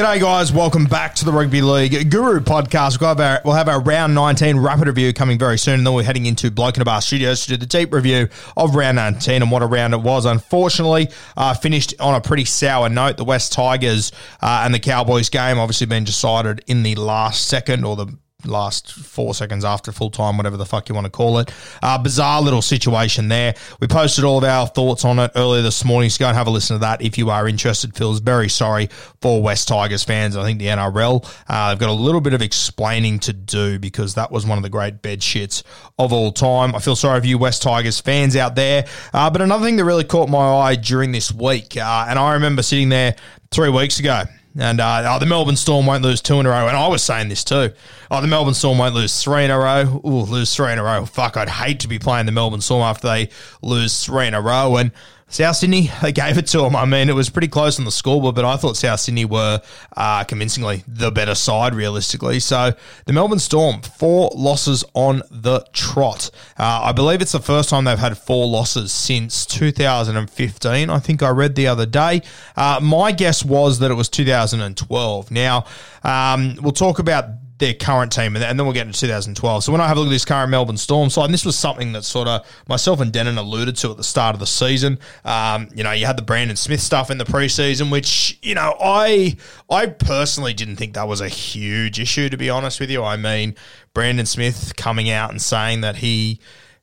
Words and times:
G'day, 0.00 0.18
guys. 0.18 0.50
Welcome 0.50 0.86
back 0.86 1.14
to 1.16 1.26
the 1.26 1.30
Rugby 1.30 1.60
League 1.60 2.10
Guru 2.10 2.40
podcast. 2.40 2.98
We'll 2.98 3.10
have, 3.10 3.20
our, 3.20 3.42
we'll 3.44 3.52
have 3.52 3.68
our 3.68 3.82
round 3.82 4.14
19 4.14 4.56
rapid 4.56 4.86
review 4.86 5.12
coming 5.12 5.38
very 5.38 5.58
soon, 5.58 5.74
and 5.74 5.86
then 5.86 5.92
we're 5.92 6.04
heading 6.04 6.24
into 6.24 6.50
Bloke 6.50 6.76
in 6.76 6.80
a 6.80 6.86
Bar 6.86 7.02
Studios 7.02 7.42
to 7.42 7.50
do 7.50 7.56
the 7.58 7.66
deep 7.66 7.92
review 7.92 8.30
of 8.56 8.74
round 8.74 8.96
19 8.96 9.42
and 9.42 9.50
what 9.50 9.60
a 9.60 9.66
round 9.66 9.92
it 9.92 10.00
was. 10.00 10.24
Unfortunately, 10.24 11.10
uh, 11.36 11.52
finished 11.52 11.92
on 12.00 12.14
a 12.14 12.20
pretty 12.22 12.46
sour 12.46 12.88
note. 12.88 13.18
The 13.18 13.26
West 13.26 13.52
Tigers 13.52 14.10
uh, 14.40 14.62
and 14.64 14.72
the 14.72 14.78
Cowboys 14.78 15.28
game 15.28 15.58
obviously 15.58 15.86
been 15.86 16.04
decided 16.04 16.64
in 16.66 16.82
the 16.82 16.94
last 16.94 17.46
second 17.46 17.84
or 17.84 17.94
the 17.94 18.06
last 18.44 18.92
four 18.92 19.34
seconds 19.34 19.64
after 19.64 19.92
full 19.92 20.10
time, 20.10 20.36
whatever 20.36 20.56
the 20.56 20.66
fuck 20.66 20.88
you 20.88 20.94
want 20.94 21.04
to 21.04 21.10
call 21.10 21.38
it. 21.38 21.52
Uh, 21.82 21.98
bizarre 21.98 22.42
little 22.42 22.62
situation 22.62 23.28
there. 23.28 23.54
We 23.80 23.86
posted 23.86 24.24
all 24.24 24.38
of 24.38 24.44
our 24.44 24.66
thoughts 24.66 25.04
on 25.04 25.18
it 25.18 25.32
earlier 25.34 25.62
this 25.62 25.84
morning, 25.84 26.10
so 26.10 26.20
go 26.20 26.28
and 26.28 26.36
have 26.36 26.46
a 26.46 26.50
listen 26.50 26.76
to 26.76 26.80
that 26.80 27.02
if 27.02 27.18
you 27.18 27.30
are 27.30 27.48
interested. 27.48 27.96
Feels 27.96 28.20
very 28.20 28.48
sorry 28.48 28.88
for 29.20 29.42
West 29.42 29.68
Tigers 29.68 30.04
fans. 30.04 30.36
I 30.36 30.44
think 30.44 30.58
the 30.58 30.66
NRL, 30.66 31.24
uh, 31.48 31.70
they've 31.70 31.78
got 31.78 31.90
a 31.90 31.92
little 31.92 32.20
bit 32.20 32.34
of 32.34 32.42
explaining 32.42 33.18
to 33.20 33.32
do 33.32 33.78
because 33.78 34.14
that 34.14 34.30
was 34.30 34.46
one 34.46 34.58
of 34.58 34.62
the 34.62 34.70
great 34.70 35.02
bed 35.02 35.20
shits 35.20 35.62
of 35.98 36.12
all 36.12 36.32
time. 36.32 36.74
I 36.74 36.78
feel 36.78 36.96
sorry 36.96 37.20
for 37.20 37.26
you 37.26 37.38
West 37.38 37.62
Tigers 37.62 38.00
fans 38.00 38.36
out 38.36 38.54
there. 38.54 38.86
Uh, 39.12 39.30
but 39.30 39.42
another 39.42 39.64
thing 39.64 39.76
that 39.76 39.84
really 39.84 40.04
caught 40.04 40.28
my 40.28 40.38
eye 40.38 40.76
during 40.76 41.12
this 41.12 41.32
week, 41.32 41.76
uh, 41.76 42.06
and 42.08 42.18
I 42.18 42.34
remember 42.34 42.62
sitting 42.62 42.88
there 42.88 43.16
three 43.50 43.70
weeks 43.70 43.98
ago 43.98 44.24
and 44.58 44.80
uh, 44.80 45.04
oh, 45.06 45.18
the 45.18 45.26
Melbourne 45.26 45.56
Storm 45.56 45.86
won't 45.86 46.02
lose 46.02 46.20
two 46.20 46.40
in 46.40 46.46
a 46.46 46.48
row. 46.48 46.66
And 46.66 46.76
I 46.76 46.88
was 46.88 47.02
saying 47.02 47.28
this 47.28 47.44
too. 47.44 47.70
Oh, 48.10 48.20
the 48.20 48.26
Melbourne 48.26 48.54
Storm 48.54 48.78
won't 48.78 48.94
lose 48.94 49.22
three 49.22 49.44
in 49.44 49.50
a 49.50 49.58
row. 49.58 50.00
Ooh, 50.04 50.22
lose 50.22 50.54
three 50.54 50.72
in 50.72 50.78
a 50.78 50.82
row. 50.82 51.06
Fuck, 51.06 51.36
I'd 51.36 51.48
hate 51.48 51.80
to 51.80 51.88
be 51.88 51.98
playing 51.98 52.26
the 52.26 52.32
Melbourne 52.32 52.60
Storm 52.60 52.82
after 52.82 53.06
they 53.06 53.28
lose 53.62 54.04
three 54.04 54.26
in 54.26 54.34
a 54.34 54.40
row. 54.40 54.76
And 54.76 54.90
South 55.30 55.56
Sydney, 55.56 55.90
they 56.02 56.12
gave 56.12 56.36
it 56.36 56.46
to 56.48 56.58
them. 56.58 56.76
I 56.76 56.84
mean, 56.84 57.08
it 57.08 57.14
was 57.14 57.30
pretty 57.30 57.48
close 57.48 57.78
on 57.78 57.84
the 57.84 57.90
scoreboard, 57.90 58.34
but 58.34 58.44
I 58.44 58.56
thought 58.56 58.76
South 58.76 59.00
Sydney 59.00 59.24
were 59.24 59.62
uh, 59.96 60.24
convincingly 60.24 60.82
the 60.86 61.10
better 61.10 61.34
side, 61.34 61.74
realistically. 61.74 62.40
So 62.40 62.72
the 63.06 63.12
Melbourne 63.12 63.38
Storm, 63.38 63.80
four 63.80 64.30
losses 64.34 64.84
on 64.94 65.22
the 65.30 65.64
trot. 65.72 66.30
Uh, 66.58 66.80
I 66.84 66.92
believe 66.92 67.22
it's 67.22 67.32
the 67.32 67.40
first 67.40 67.70
time 67.70 67.84
they've 67.84 67.98
had 67.98 68.18
four 68.18 68.46
losses 68.46 68.92
since 68.92 69.46
2015. 69.46 70.90
I 70.90 70.98
think 70.98 71.22
I 71.22 71.30
read 71.30 71.54
the 71.54 71.68
other 71.68 71.86
day. 71.86 72.22
Uh, 72.56 72.80
my 72.82 73.12
guess 73.12 73.44
was 73.44 73.78
that 73.78 73.90
it 73.90 73.94
was 73.94 74.08
2012. 74.08 75.30
Now, 75.30 75.64
um, 76.02 76.56
we'll 76.60 76.72
talk 76.72 76.98
about 76.98 77.24
their 77.60 77.74
current 77.74 78.10
team, 78.10 78.34
and 78.34 78.42
then 78.42 78.66
we'll 78.66 78.74
get 78.74 78.86
into 78.86 78.98
2012. 78.98 79.64
So 79.64 79.70
when 79.70 79.80
I 79.80 79.86
have 79.86 79.96
a 79.96 80.00
look 80.00 80.08
at 80.08 80.12
this 80.12 80.24
current 80.24 80.50
Melbourne 80.50 80.76
Storm 80.76 81.10
side, 81.10 81.26
and 81.26 81.34
this 81.34 81.44
was 81.44 81.56
something 81.56 81.92
that 81.92 82.04
sort 82.04 82.26
of 82.26 82.44
myself 82.68 83.00
and 83.00 83.12
Denon 83.12 83.38
alluded 83.38 83.76
to 83.76 83.90
at 83.90 83.96
the 83.96 84.04
start 84.04 84.34
of 84.34 84.40
the 84.40 84.46
season. 84.46 84.98
Um, 85.24 85.68
you 85.74 85.84
know, 85.84 85.92
you 85.92 86.06
had 86.06 86.18
the 86.18 86.22
Brandon 86.22 86.56
Smith 86.56 86.80
stuff 86.80 87.10
in 87.10 87.18
the 87.18 87.24
preseason, 87.24 87.92
which 87.92 88.38
you 88.42 88.54
know 88.54 88.74
I 88.80 89.36
I 89.70 89.86
personally 89.86 90.54
didn't 90.54 90.76
think 90.76 90.94
that 90.94 91.06
was 91.06 91.20
a 91.20 91.28
huge 91.28 92.00
issue. 92.00 92.28
To 92.28 92.36
be 92.36 92.50
honest 92.50 92.80
with 92.80 92.90
you, 92.90 93.04
I 93.04 93.16
mean 93.16 93.54
Brandon 93.94 94.26
Smith 94.26 94.74
coming 94.76 95.10
out 95.10 95.30
and 95.30 95.40
saying 95.40 95.82
that 95.82 95.96
he 95.96 96.40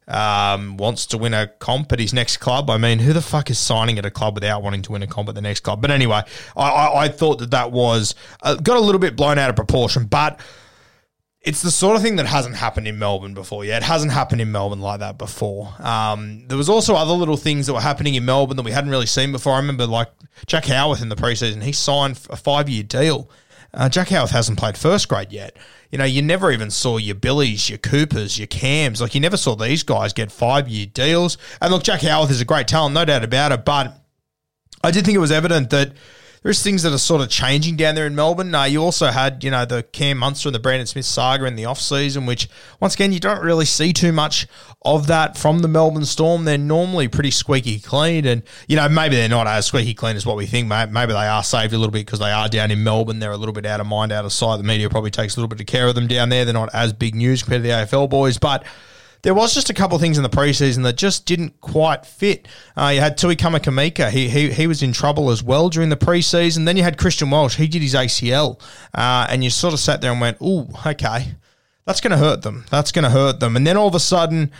um, 0.07 0.77
wants 0.77 1.05
to 1.07 1.17
win 1.17 1.33
a 1.33 1.47
comp 1.47 1.91
at 1.91 1.99
his 1.99 2.13
next 2.13 2.37
club. 2.37 2.69
I 2.69 2.77
mean, 2.77 2.99
who 2.99 3.13
the 3.13 3.21
fuck 3.21 3.49
is 3.49 3.59
signing 3.59 3.97
at 3.97 4.05
a 4.05 4.11
club 4.11 4.35
without 4.35 4.63
wanting 4.63 4.81
to 4.83 4.91
win 4.93 5.03
a 5.03 5.07
comp 5.07 5.29
at 5.29 5.35
the 5.35 5.41
next 5.41 5.61
club? 5.61 5.81
But 5.81 5.91
anyway, 5.91 6.21
I, 6.55 6.69
I, 6.69 7.03
I 7.03 7.07
thought 7.09 7.39
that 7.39 7.51
that 7.51 7.71
was 7.71 8.15
uh, 8.41 8.55
got 8.55 8.77
a 8.77 8.81
little 8.81 8.99
bit 8.99 9.15
blown 9.15 9.37
out 9.37 9.49
of 9.49 9.55
proportion, 9.55 10.05
but 10.05 10.39
it's 11.47 11.61
the 11.61 11.71
sort 11.71 11.95
of 11.95 12.01
thing 12.01 12.17
that 12.17 12.25
hasn't 12.25 12.57
happened 12.57 12.89
in 12.89 12.99
Melbourne 12.99 13.33
before. 13.33 13.63
Yeah, 13.63 13.77
it 13.77 13.83
hasn't 13.83 14.11
happened 14.11 14.41
in 14.41 14.51
Melbourne 14.51 14.81
like 14.81 14.99
that 14.99 15.17
before. 15.17 15.73
Um, 15.79 16.45
there 16.49 16.57
was 16.57 16.67
also 16.67 16.93
other 16.93 17.13
little 17.13 17.37
things 17.37 17.67
that 17.67 17.73
were 17.73 17.79
happening 17.79 18.15
in 18.15 18.25
Melbourne 18.25 18.57
that 18.57 18.63
we 18.63 18.71
hadn't 18.71 18.89
really 18.89 19.05
seen 19.05 19.31
before. 19.31 19.53
I 19.53 19.59
remember 19.59 19.87
like 19.87 20.09
Jack 20.45 20.65
Howarth 20.65 21.01
in 21.01 21.07
the 21.07 21.15
preseason, 21.15 21.63
he 21.63 21.71
signed 21.71 22.19
a 22.29 22.35
five 22.35 22.67
year 22.67 22.83
deal. 22.83 23.31
Uh, 23.73 23.87
Jack 23.87 24.09
Howarth 24.09 24.31
hasn't 24.31 24.59
played 24.59 24.77
first 24.77 25.07
grade 25.07 25.31
yet. 25.31 25.55
You 25.89 25.97
know, 25.97 26.03
you 26.03 26.21
never 26.21 26.51
even 26.51 26.69
saw 26.69 26.97
your 26.97 27.15
Billies, 27.15 27.69
your 27.69 27.77
Coopers, 27.77 28.37
your 28.37 28.47
Cams. 28.47 28.99
Like, 28.99 29.15
you 29.15 29.21
never 29.21 29.37
saw 29.37 29.55
these 29.55 29.83
guys 29.83 30.11
get 30.11 30.33
five 30.33 30.67
year 30.67 30.85
deals. 30.85 31.37
And 31.61 31.71
look, 31.71 31.83
Jack 31.83 32.01
Howarth 32.01 32.29
is 32.29 32.41
a 32.41 32.45
great 32.45 32.67
talent, 32.67 32.93
no 32.93 33.05
doubt 33.05 33.23
about 33.23 33.53
it. 33.53 33.63
But 33.63 33.97
I 34.83 34.91
did 34.91 35.05
think 35.05 35.15
it 35.15 35.19
was 35.19 35.31
evident 35.31 35.69
that 35.69 35.93
there's 36.47 36.63
things 36.63 36.83
that 36.83 36.93
are 36.93 36.97
sort 36.97 37.21
of 37.21 37.27
changing 37.27 37.75
down 37.75 37.93
there 37.93 38.07
in 38.07 38.15
Melbourne. 38.15 38.55
Uh, 38.55 38.63
you 38.63 38.81
also 38.81 39.07
had, 39.07 39.43
you 39.43 39.51
know, 39.51 39.65
the 39.65 39.83
Cam 39.83 40.19
Munster 40.19 40.47
and 40.47 40.55
the 40.55 40.59
Brandon 40.59 40.87
Smith 40.87 41.03
saga 41.03 41.43
in 41.43 41.57
the 41.57 41.65
off 41.65 41.77
season, 41.77 42.25
which 42.25 42.47
once 42.79 42.93
again 42.93 43.11
you 43.11 43.19
don't 43.19 43.41
really 43.41 43.65
see 43.65 43.91
too 43.91 44.13
much 44.13 44.47
of 44.83 45.07
that 45.07 45.37
from 45.37 45.59
the 45.59 45.67
Melbourne 45.67 46.05
Storm. 46.05 46.45
They're 46.45 46.57
normally 46.57 47.09
pretty 47.09 47.31
squeaky 47.31 47.81
clean, 47.81 48.25
and 48.25 48.43
you 48.65 48.77
know 48.77 48.87
maybe 48.87 49.17
they're 49.17 49.27
not 49.27 49.45
as 49.45 49.65
squeaky 49.65 49.93
clean 49.93 50.15
as 50.15 50.25
what 50.25 50.37
we 50.37 50.45
think. 50.45 50.69
Maybe 50.69 51.11
they 51.11 51.27
are 51.27 51.43
saved 51.43 51.73
a 51.73 51.77
little 51.77 51.91
bit 51.91 52.05
because 52.05 52.19
they 52.19 52.31
are 52.31 52.47
down 52.47 52.71
in 52.71 52.81
Melbourne. 52.81 53.19
They're 53.19 53.33
a 53.33 53.37
little 53.37 53.53
bit 53.53 53.65
out 53.65 53.81
of 53.81 53.87
mind, 53.87 54.13
out 54.13 54.23
of 54.23 54.31
sight. 54.31 54.55
The 54.55 54.63
media 54.63 54.89
probably 54.89 55.11
takes 55.11 55.35
a 55.35 55.41
little 55.41 55.49
bit 55.49 55.59
of 55.59 55.67
care 55.67 55.89
of 55.89 55.95
them 55.95 56.07
down 56.07 56.29
there. 56.29 56.45
They're 56.45 56.53
not 56.53 56.73
as 56.73 56.93
big 56.93 57.13
news 57.13 57.43
compared 57.43 57.63
to 57.63 57.67
the 57.67 57.73
AFL 57.73 58.09
boys, 58.09 58.37
but 58.37 58.65
there 59.21 59.33
was 59.33 59.53
just 59.53 59.69
a 59.69 59.73
couple 59.73 59.95
of 59.95 60.01
things 60.01 60.17
in 60.17 60.23
the 60.23 60.29
preseason 60.29 60.83
that 60.83 60.95
just 60.95 61.25
didn't 61.25 61.59
quite 61.61 62.05
fit. 62.05 62.47
Uh, 62.75 62.91
you 62.93 63.01
had 63.01 63.17
Tui 63.17 63.35
Kamikamica. 63.35 64.09
He, 64.09 64.29
he 64.29 64.51
he 64.51 64.67
was 64.67 64.83
in 64.83 64.93
trouble 64.93 65.29
as 65.29 65.43
well 65.43 65.69
during 65.69 65.89
the 65.89 65.97
preseason. 65.97 66.65
Then 66.65 66.77
you 66.77 66.83
had 66.83 66.97
Christian 66.97 67.29
Welch. 67.29 67.55
He 67.55 67.67
did 67.67 67.81
his 67.81 67.93
ACL. 67.93 68.59
Uh, 68.93 69.27
and 69.29 69.43
you 69.43 69.49
sort 69.49 69.73
of 69.73 69.79
sat 69.79 70.01
there 70.01 70.11
and 70.11 70.21
went, 70.21 70.41
ooh, 70.41 70.67
okay, 70.85 71.35
that's 71.85 72.01
going 72.01 72.11
to 72.11 72.17
hurt 72.17 72.41
them. 72.41 72.65
That's 72.69 72.91
going 72.91 73.03
to 73.03 73.09
hurt 73.09 73.39
them. 73.39 73.55
And 73.55 73.65
then 73.65 73.77
all 73.77 73.87
of 73.87 73.95
a 73.95 73.99
sudden, 73.99 74.51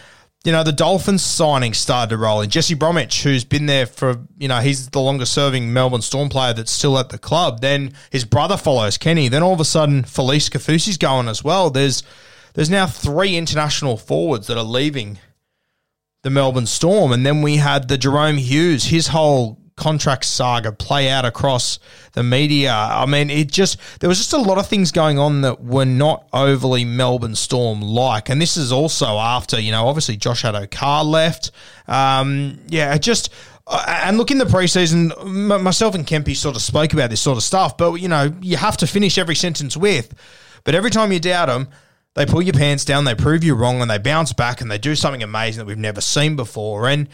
you 0.44 0.52
know, 0.52 0.64
the 0.64 0.72
Dolphins 0.72 1.24
signing 1.24 1.74
started 1.74 2.12
to 2.12 2.18
roll 2.18 2.42
in. 2.42 2.50
Jesse 2.50 2.74
Bromwich, 2.74 3.24
who's 3.24 3.44
been 3.44 3.66
there 3.66 3.86
for, 3.86 4.22
you 4.38 4.48
know, 4.48 4.60
he's 4.60 4.88
the 4.90 5.02
longest 5.02 5.34
serving 5.34 5.74
Melbourne 5.74 6.02
Storm 6.02 6.30
player 6.30 6.54
that's 6.54 6.72
still 6.72 6.98
at 6.98 7.10
the 7.10 7.18
club. 7.18 7.60
Then 7.60 7.94
his 8.12 8.24
brother 8.24 8.56
follows 8.56 8.98
Kenny. 8.98 9.28
Then 9.28 9.44
all 9.44 9.54
of 9.54 9.60
a 9.60 9.66
sudden, 9.66 10.04
Felise 10.04 10.50
Kaufusi's 10.50 10.98
going 10.98 11.28
as 11.28 11.44
well. 11.44 11.70
There's 11.70 12.02
there's 12.58 12.72
now 12.72 12.88
three 12.88 13.38
international 13.38 13.98
forwards 13.98 14.48
that 14.48 14.58
are 14.58 14.64
leaving 14.64 15.20
the 16.24 16.32
Melbourne 16.32 16.66
Storm. 16.66 17.12
And 17.12 17.24
then 17.24 17.44
we 17.44 17.58
had 17.58 17.88
the 17.88 18.00
Jahrome 18.00 18.40
Hughes, 18.40 18.86
his 18.86 19.10
whole 19.10 19.60
contract 19.76 20.26
saga 20.26 20.72
play 20.72 21.08
out 21.08 21.24
across 21.24 21.78
the 22.14 22.24
media. 22.24 22.74
I 22.74 23.06
mean, 23.06 23.30
it 23.30 23.52
just, 23.52 23.78
there 24.00 24.10
was 24.10 24.18
just 24.18 24.34
a 24.34 24.40
lot 24.40 24.58
of 24.58 24.66
things 24.66 24.92
going 24.92 25.20
on 25.20 25.42
that 25.42 25.64
were 25.64 25.86
not 25.86 26.28
overly 26.34 26.84
Melbourne 26.84 27.36
Storm 27.36 27.80
like. 27.80 28.28
And 28.28 28.42
this 28.42 28.58
is 28.58 28.72
also 28.72 29.06
after, 29.06 29.62
you 29.62 29.72
know, 29.72 29.88
obviously 29.88 30.18
Josh 30.18 30.42
Addo-Carr 30.42 31.04
left. 31.04 31.52
Um, 31.88 32.60
yeah, 32.70 32.98
just, 32.98 33.32
Uh, 33.68 34.02
and 34.06 34.18
look 34.18 34.32
in 34.32 34.40
the 34.40 34.46
preseason, 34.46 35.14
myself 35.62 35.94
and 35.94 36.08
Kempy 36.08 36.36
sort 36.36 36.56
of 36.56 36.64
spoke 36.64 36.94
about 36.94 37.12
this 37.12 37.22
sort 37.22 37.38
of 37.38 37.44
stuff, 37.44 37.78
but 37.78 37.94
you 38.02 38.08
know, 38.08 38.34
you 38.42 38.58
have 38.58 38.78
to 38.78 38.88
finish 38.88 39.20
every 39.20 39.36
sentence 39.36 39.78
with, 39.78 40.12
but 40.64 40.74
every 40.74 40.90
time 40.90 41.12
you 41.12 41.20
doubt 41.20 41.50
them, 41.50 41.68
they 42.18 42.26
pull 42.26 42.42
your 42.42 42.54
pants 42.54 42.84
down, 42.84 43.04
they 43.04 43.14
prove 43.14 43.44
you 43.44 43.54
wrong, 43.54 43.80
and 43.80 43.92
they 43.92 44.00
bounce 44.00 44.34
back 44.34 44.60
and 44.60 44.72
they 44.72 44.80
do 44.80 44.96
something 44.96 45.22
amazing 45.22 45.60
that 45.60 45.66
we've 45.66 45.78
never 45.78 46.02
seen 46.02 46.36
before. 46.36 46.90
And 46.90 47.08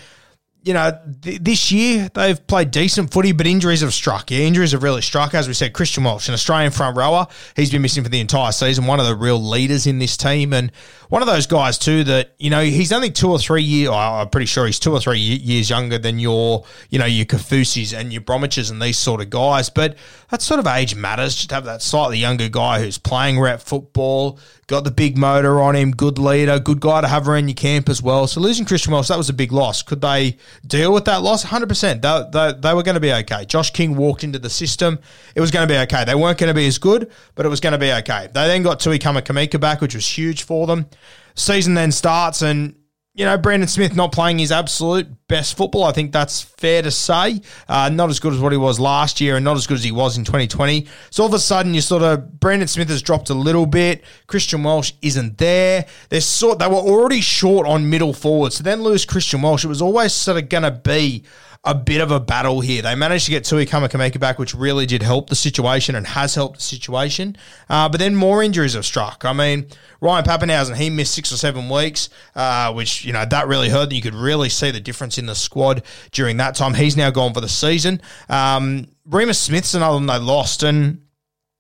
you 0.64 0.74
know, 0.74 0.98
th- 1.22 1.42
this 1.42 1.72
year 1.72 2.10
they've 2.14 2.48
played 2.48 2.72
decent 2.72 3.12
footy, 3.12 3.34
but 3.34 3.46
injuries 3.46 3.82
have 3.82 3.94
struck. 3.94 4.32
Yeah, 4.32 4.40
injuries 4.40 4.72
have 4.72 4.82
really 4.82 5.02
struck. 5.02 5.34
As 5.34 5.48
we 5.48 5.54
said, 5.54 5.74
Christian 5.74 6.06
Welch, 6.06 6.30
an 6.30 6.34
Australian 6.34 6.72
front 6.72 6.96
rower, 6.96 7.28
he's 7.56 7.70
been 7.70 7.82
missing 7.82 8.04
for 8.04 8.10
the 8.10 8.22
entire 8.22 8.54
season. 8.54 8.86
One 8.86 9.00
of 9.00 9.06
the 9.06 9.16
real 9.16 9.42
leaders 9.42 9.86
in 9.86 10.00
this 10.00 10.16
team, 10.16 10.54
and 10.54 10.72
one 11.10 11.22
of 11.22 11.28
those 11.28 11.48
guys 11.48 11.78
too 11.78 12.06
that 12.06 12.34
you 12.40 12.50
know 12.50 12.64
he's 12.64 12.94
only 12.94 13.12
two 13.12 13.30
or 13.30 13.40
three 13.40 13.62
years. 13.62 13.90
I'm 13.90 14.30
pretty 14.30 14.46
sure 14.46 14.66
he's 14.66 14.80
two 14.80 14.94
or 14.94 15.02
three 15.02 15.20
years 15.20 15.70
younger 15.70 15.98
than 15.98 16.18
your, 16.18 16.64
you 16.90 16.98
know, 16.98 17.06
your 17.06 17.26
Kaufusis 17.26 17.98
and 17.98 18.14
your 18.14 18.22
Bromwiches 18.22 18.72
and 18.72 18.82
these 18.82 18.98
sort 18.98 19.20
of 19.20 19.30
guys. 19.30 19.70
But 19.70 19.98
that 20.30 20.42
sort 20.42 20.60
of 20.60 20.68
age 20.68 20.96
matters. 20.96 21.36
Just 21.36 21.52
have 21.52 21.66
that 21.66 21.82
slightly 21.82 22.18
younger 22.18 22.48
guy 22.50 22.82
who's 22.82 22.98
playing 22.98 23.40
rep 23.40 23.62
football, 23.62 24.40
got 24.68 24.84
the 24.84 24.92
big 24.92 25.18
motor 25.18 25.62
on 25.62 25.76
him, 25.76 25.92
good 25.92 26.18
leader, 26.18 26.58
good 26.58 26.80
guy 26.80 27.02
to 27.02 27.08
have 27.08 27.28
around 27.28 27.50
your 27.50 27.56
camp 27.56 27.90
as 27.90 28.02
well. 28.02 28.28
So 28.28 28.40
losing 28.40 28.66
Christian 28.66 28.94
Welch, 28.94 29.10
that 29.10 29.18
was 29.18 29.30
a 29.30 29.34
big 29.34 29.52
loss. 29.52 29.84
Could 29.84 30.02
they 30.02 30.38
deal 30.66 30.94
with 30.94 31.06
that 31.06 31.22
loss? 31.22 31.46
100%. 31.46 32.02
They, 32.02 32.30
they, 32.32 32.60
they 32.60 32.74
were 32.74 32.84
going 32.84 32.96
to 32.96 33.02
be 33.02 33.14
okay. 33.14 33.46
Josh 33.46 33.72
King 33.72 33.96
walked 33.96 34.24
into 34.24 34.40
the 34.40 34.50
system. 34.50 35.00
It 35.36 35.42
was 35.42 35.52
going 35.52 35.68
to 35.68 35.74
be 35.74 35.78
okay. 35.80 36.06
They 36.06 36.16
weren't 36.16 36.38
going 36.38 36.50
to 36.50 36.54
be 36.54 36.68
as 36.68 36.78
good, 36.78 37.12
but 37.36 37.46
it 37.46 37.50
was 37.50 37.60
going 37.60 37.74
to 37.74 37.80
be 37.80 37.92
okay. 37.92 38.28
They 38.34 38.48
then 38.48 38.64
got 38.64 38.80
Tui 38.80 39.00
Kamikamica 39.00 39.60
back, 39.60 39.82
which 39.82 39.96
was 39.96 40.06
huge 40.06 40.44
for 40.44 40.68
them. 40.68 40.88
Season 41.36 41.74
then 41.74 41.92
starts 41.92 42.42
and 42.42 42.76
you 43.16 43.26
know, 43.26 43.38
Brandon 43.38 43.68
Smith 43.68 43.96
not 43.96 44.12
playing 44.12 44.40
his 44.40 44.52
absolute 44.52 45.08
best 45.28 45.56
football. 45.56 45.84
I 45.84 45.92
think 45.92 46.12
that's 46.12 46.42
fair 46.42 46.82
to 46.82 46.90
say. 46.90 47.42
Uh, 47.68 47.90
not 47.90 48.10
as 48.10 48.20
good 48.20 48.34
as 48.34 48.40
what 48.40 48.52
he 48.52 48.58
was 48.58 48.80
last 48.80 49.22
year 49.22 49.36
and 49.36 49.46
not 49.46 49.56
as 49.56 49.68
good 49.68 49.76
as 49.76 49.84
he 49.84 49.92
was 49.92 50.18
in 50.18 50.24
2020. 50.24 50.88
So 51.12 51.22
all 51.22 51.30
of 51.30 51.36
a 51.36 51.40
sudden, 51.40 51.76
you 51.76 51.82
sort 51.82 52.02
of, 52.02 52.40
Brandon 52.40 52.68
Smith 52.68 52.90
has 52.90 53.04
dropped 53.04 53.30
a 53.30 53.36
little 53.36 53.68
bit. 53.68 54.04
Christian 54.26 54.64
Welch 54.64 54.96
isn't 55.04 55.38
there. 55.38 55.86
They're 56.10 56.22
sort, 56.22 56.58
they 56.58 56.68
were 56.68 56.74
already 56.74 57.22
short 57.22 57.68
on 57.68 57.88
middle 57.88 58.14
forward. 58.14 58.52
So 58.52 58.64
then 58.64 58.82
lose 58.82 59.06
Christian 59.06 59.44
Welch. 59.44 59.64
It 59.64 59.68
was 59.68 59.82
always 59.82 60.12
sort 60.12 60.38
of 60.38 60.50
going 60.50 60.64
to 60.64 60.72
be 60.72 61.24
a 61.66 61.74
bit 61.74 62.02
of 62.02 62.12
a 62.12 62.20
battle 62.20 62.60
here. 62.60 62.82
They 62.82 62.94
managed 62.94 63.26
to 63.26 63.32
get 63.32 63.46
Tui 63.46 63.66
Kamikamica 63.66 64.20
back, 64.20 64.38
which 64.38 64.54
really 64.54 64.86
did 64.86 65.02
help 65.02 65.30
the 65.30 65.36
situation 65.36 65.96
and 65.96 66.06
has 66.08 66.36
helped 66.36 66.58
the 66.58 66.64
situation. 66.64 67.38
Uh, 67.70 67.88
but 67.88 68.00
then 68.00 68.16
more 68.16 68.44
injuries 68.44 68.74
have 68.74 68.86
struck. 68.86 69.24
I 69.24 69.32
mean, 69.32 69.68
Ryan 70.02 70.26
Papenhuyzen, 70.26 70.76
he 70.76 70.90
missed 70.90 71.14
six 71.14 71.32
or 71.32 71.38
seven 71.38 71.70
weeks, 71.70 72.10
uh, 72.36 72.74
which, 72.74 73.06
you 73.06 73.14
know, 73.14 73.24
that 73.24 73.48
really 73.48 73.70
hurt. 73.70 73.94
You 73.94 74.02
could 74.02 74.16
really 74.16 74.50
see 74.50 74.72
the 74.72 74.82
difference 74.82 75.18
in 75.18 75.26
the 75.26 75.36
squad 75.36 75.84
during 76.12 76.36
that 76.38 76.56
time. 76.56 76.74
He's 76.74 76.98
now 76.98 77.12
gone 77.12 77.34
for 77.34 77.42
the 77.42 77.50
season. 77.50 78.02
Um, 78.28 78.88
Reimis 79.08 79.38
Smith's 79.38 79.74
another 79.74 79.96
one 79.96 80.06
they 80.06 80.20
lost. 80.20 80.64
And, 80.64 81.02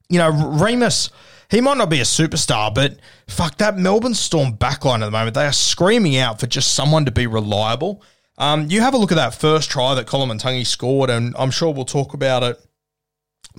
you 0.09 0.17
know, 0.17 0.31
Remus 0.31 1.11
he 1.53 1.61
might 1.61 1.77
not 1.77 1.91
be 1.91 1.99
a 1.99 2.03
superstar, 2.03 2.73
but 2.73 2.97
fuck 3.27 3.57
that 3.59 3.77
Melbourne 3.77 4.15
Storm 4.15 4.57
backline 4.57 5.01
at 5.01 5.05
the 5.05 5.11
moment. 5.11 5.35
They 5.35 5.45
are 5.45 5.53
screaming 5.53 6.17
out 6.17 6.39
for 6.39 6.47
just 6.47 6.73
someone 6.73 7.05
to 7.05 7.11
be 7.11 7.27
reliable. 7.27 8.01
Um, 8.37 8.67
you 8.69 8.81
have 8.81 8.93
a 8.93 8.97
look 8.97 9.11
at 9.11 9.15
that 9.15 9.35
first 9.35 9.69
try 9.69 9.93
that 9.93 10.07
Koloamatangi 10.07 10.65
scored, 10.65 11.09
and 11.09 11.35
I'm 11.37 11.51
sure 11.51 11.71
we'll 11.71 11.85
talk 11.85 12.13
about 12.13 12.43
it 12.43 12.59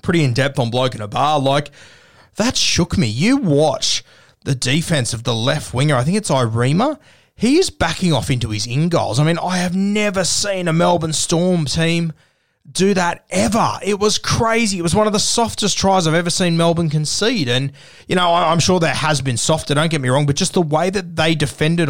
pretty 0.02 0.24
in 0.24 0.32
depth 0.32 0.58
on 0.58 0.70
Bloke 0.70 0.94
in 0.94 1.00
a 1.00 1.08
Bar. 1.08 1.38
Like, 1.38 1.70
that 2.36 2.56
shook 2.56 2.98
me. 2.98 3.06
You 3.06 3.36
watch 3.36 4.04
the 4.44 4.54
defense 4.54 5.14
of 5.14 5.22
the 5.22 5.34
left 5.34 5.72
winger, 5.72 5.94
I 5.94 6.02
think 6.02 6.16
it's 6.16 6.30
Irema. 6.30 6.98
He 7.36 7.58
is 7.58 7.70
backing 7.70 8.12
off 8.12 8.30
into 8.30 8.50
his 8.50 8.66
in 8.66 8.88
goals. 8.88 9.18
I 9.18 9.24
mean, 9.24 9.38
I 9.38 9.58
have 9.58 9.74
never 9.74 10.24
seen 10.24 10.68
a 10.68 10.72
Melbourne 10.72 11.12
Storm 11.12 11.64
team 11.64 12.12
do 12.70 12.94
that 12.94 13.24
ever. 13.30 13.78
It 13.82 13.98
was 13.98 14.18
crazy. 14.18 14.78
It 14.78 14.82
was 14.82 14.94
one 14.94 15.06
of 15.06 15.12
the 15.12 15.18
softest 15.18 15.76
tries 15.76 16.06
I've 16.06 16.14
ever 16.14 16.30
seen 16.30 16.56
Melbourne 16.56 16.90
concede. 16.90 17.48
And, 17.48 17.72
you 18.08 18.16
know, 18.16 18.32
I'm 18.32 18.60
sure 18.60 18.80
there 18.80 18.94
has 18.94 19.20
been 19.20 19.36
softer, 19.36 19.74
don't 19.74 19.90
get 19.90 20.00
me 20.00 20.08
wrong, 20.08 20.26
but 20.26 20.36
just 20.36 20.54
the 20.54 20.62
way 20.62 20.90
that 20.90 21.16
they 21.16 21.34
defended 21.34 21.88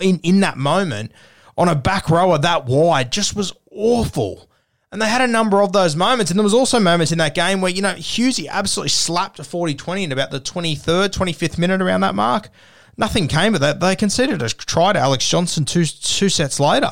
in, 0.00 0.18
in 0.20 0.40
that 0.40 0.58
moment– 0.58 1.12
on 1.56 1.68
a 1.68 1.74
back 1.74 2.10
rower 2.10 2.38
that 2.38 2.66
wide 2.66 3.10
just 3.10 3.34
was 3.34 3.52
awful. 3.70 4.50
And 4.92 5.02
they 5.02 5.08
had 5.08 5.20
a 5.20 5.26
number 5.26 5.62
of 5.62 5.72
those 5.72 5.96
moments. 5.96 6.30
And 6.30 6.38
there 6.38 6.44
was 6.44 6.54
also 6.54 6.78
moments 6.78 7.12
in 7.12 7.18
that 7.18 7.34
game 7.34 7.60
where, 7.60 7.72
you 7.72 7.82
know, 7.82 7.94
Hughesy 7.94 8.48
absolutely 8.48 8.90
slapped 8.90 9.38
a 9.38 9.42
40-20 9.42 10.04
in 10.04 10.12
about 10.12 10.30
the 10.30 10.40
23rd, 10.40 11.08
25th 11.08 11.58
minute 11.58 11.82
around 11.82 12.02
that 12.02 12.14
mark. 12.14 12.48
Nothing 12.96 13.28
came 13.28 13.54
of 13.54 13.60
that. 13.60 13.80
They 13.80 13.96
conceded 13.96 14.42
a 14.42 14.48
try 14.48 14.92
to 14.92 14.98
Alex 14.98 15.28
Johnson 15.28 15.66
two 15.66 15.84
two 15.84 16.30
sets 16.30 16.58
later. 16.58 16.90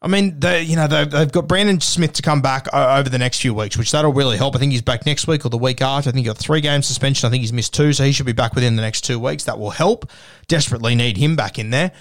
I 0.00 0.06
mean, 0.06 0.38
they, 0.38 0.62
you 0.62 0.76
know, 0.76 0.86
they've, 0.86 1.10
they've 1.10 1.30
got 1.30 1.48
Brandon 1.48 1.80
Smith 1.80 2.12
to 2.14 2.22
come 2.22 2.40
back 2.40 2.72
over 2.72 3.08
the 3.08 3.18
next 3.18 3.40
few 3.40 3.52
weeks, 3.52 3.76
which 3.76 3.90
that'll 3.90 4.12
really 4.12 4.36
help. 4.36 4.54
I 4.54 4.58
think 4.58 4.70
he's 4.70 4.82
back 4.82 5.06
next 5.06 5.26
week 5.26 5.44
or 5.44 5.48
the 5.50 5.58
week 5.58 5.82
after. 5.82 6.08
I 6.08 6.12
think 6.12 6.24
he 6.24 6.28
got 6.28 6.38
three 6.38 6.60
game 6.60 6.82
suspension. 6.82 7.26
I 7.26 7.30
think 7.30 7.40
he's 7.40 7.52
missed 7.52 7.74
two, 7.74 7.92
so 7.92 8.04
he 8.04 8.12
should 8.12 8.26
be 8.26 8.32
back 8.32 8.54
within 8.54 8.76
the 8.76 8.82
next 8.82 9.02
two 9.02 9.18
weeks. 9.18 9.44
That 9.44 9.58
will 9.58 9.70
help. 9.70 10.10
Desperately 10.46 10.94
need 10.94 11.16
him 11.16 11.36
back 11.36 11.58
in 11.58 11.70
there 11.70 11.92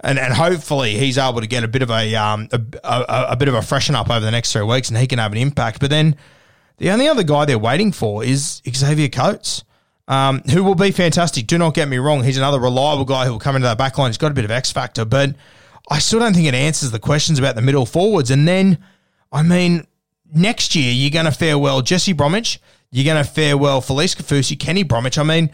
and 0.00 0.18
and 0.18 0.32
hopefully 0.32 0.96
he's 0.98 1.18
able 1.18 1.40
to 1.40 1.46
get 1.46 1.64
a 1.64 1.68
bit 1.68 1.82
of 1.82 1.90
a 1.90 2.14
um 2.14 2.48
a, 2.52 2.60
a, 2.84 3.26
a, 3.30 3.36
bit 3.36 3.48
of 3.48 3.54
a 3.54 3.62
freshen 3.62 3.94
up 3.94 4.10
over 4.10 4.24
the 4.24 4.30
next 4.30 4.52
three 4.52 4.62
weeks, 4.62 4.88
and 4.88 4.98
he 4.98 5.06
can 5.06 5.18
have 5.18 5.32
an 5.32 5.38
impact. 5.38 5.80
But 5.80 5.90
then 5.90 6.16
the 6.78 6.90
only 6.90 7.08
other 7.08 7.22
guy 7.22 7.44
they're 7.44 7.58
waiting 7.58 7.92
for 7.92 8.22
is 8.22 8.62
Xavier 8.68 9.08
Coates, 9.08 9.64
um, 10.08 10.42
who 10.50 10.62
will 10.62 10.74
be 10.74 10.90
fantastic. 10.90 11.46
Do 11.46 11.58
not 11.58 11.74
get 11.74 11.88
me 11.88 11.98
wrong; 11.98 12.24
he's 12.24 12.36
another 12.36 12.60
reliable 12.60 13.04
guy 13.04 13.24
who 13.24 13.32
will 13.32 13.38
come 13.38 13.56
into 13.56 13.66
that 13.66 13.78
back 13.78 13.96
line. 13.98 14.10
He's 14.10 14.18
got 14.18 14.30
a 14.30 14.34
bit 14.34 14.44
of 14.44 14.50
X 14.50 14.70
factor, 14.70 15.04
but 15.04 15.34
I 15.90 15.98
still 15.98 16.18
don't 16.18 16.34
think 16.34 16.46
it 16.46 16.54
answers 16.54 16.90
the 16.90 16.98
questions 16.98 17.38
about 17.38 17.54
the 17.54 17.62
middle 17.62 17.86
forwards. 17.86 18.30
And 18.30 18.46
then, 18.46 18.78
I 19.32 19.42
mean, 19.42 19.86
next 20.32 20.74
year 20.74 20.92
you're 20.92 21.10
going 21.10 21.26
to 21.26 21.32
farewell 21.32 21.80
Jesse 21.80 22.12
Bromwich, 22.12 22.60
you're 22.90 23.04
going 23.04 23.22
to 23.22 23.30
farewell 23.30 23.80
Felise 23.80 24.16
Kaufusi, 24.16 24.58
Kenny 24.58 24.82
Bromwich. 24.82 25.18
I 25.18 25.22
mean 25.22 25.50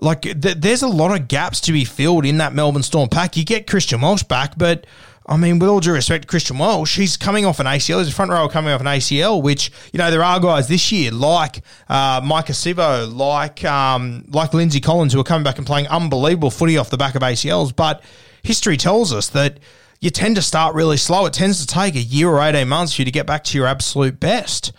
like, 0.00 0.22
th- 0.22 0.56
there's 0.58 0.82
a 0.82 0.88
lot 0.88 1.18
of 1.18 1.28
gaps 1.28 1.60
to 1.62 1.72
be 1.72 1.84
filled 1.84 2.24
in 2.24 2.38
that 2.38 2.52
Melbourne 2.54 2.82
Storm 2.82 3.08
pack. 3.08 3.36
You 3.36 3.44
get 3.44 3.66
Christian 3.66 4.00
Welch 4.00 4.26
back, 4.28 4.54
but 4.56 4.86
I 5.26 5.38
mean, 5.38 5.58
with 5.58 5.70
all 5.70 5.80
due 5.80 5.92
respect 5.92 6.22
to 6.22 6.28
Christian 6.28 6.58
Welch, 6.58 6.92
he's 6.92 7.16
coming 7.16 7.46
off 7.46 7.58
an 7.58 7.66
ACL. 7.66 7.98
He's 7.98 8.08
a 8.08 8.12
front 8.12 8.30
row 8.30 8.46
coming 8.48 8.72
off 8.72 8.80
an 8.80 8.86
ACL, 8.86 9.42
which, 9.42 9.70
you 9.92 9.98
know, 9.98 10.10
there 10.10 10.22
are 10.22 10.38
guys 10.38 10.68
this 10.68 10.92
year 10.92 11.10
like 11.10 11.62
uh, 11.88 12.20
Maika 12.20 12.52
Sivo, 12.52 13.14
like, 13.14 13.64
um, 13.64 14.24
like 14.28 14.52
Lindsay 14.52 14.80
Collins, 14.80 15.14
who 15.14 15.20
are 15.20 15.24
coming 15.24 15.44
back 15.44 15.56
and 15.56 15.66
playing 15.66 15.86
unbelievable 15.88 16.50
footy 16.50 16.76
off 16.76 16.90
the 16.90 16.98
back 16.98 17.14
of 17.14 17.22
ACLs. 17.22 17.74
But 17.74 18.02
history 18.42 18.76
tells 18.76 19.14
us 19.14 19.28
that 19.30 19.60
you 20.00 20.10
tend 20.10 20.36
to 20.36 20.42
start 20.42 20.74
really 20.74 20.98
slow. 20.98 21.24
It 21.24 21.32
tends 21.32 21.64
to 21.64 21.66
take 21.66 21.94
a 21.94 22.00
year 22.00 22.28
or 22.28 22.42
18 22.42 22.68
months 22.68 22.94
for 22.94 23.00
you 23.00 23.06
to 23.06 23.10
get 23.10 23.26
back 23.26 23.44
to 23.44 23.56
your 23.56 23.66
absolute 23.66 24.20
best. 24.20 24.72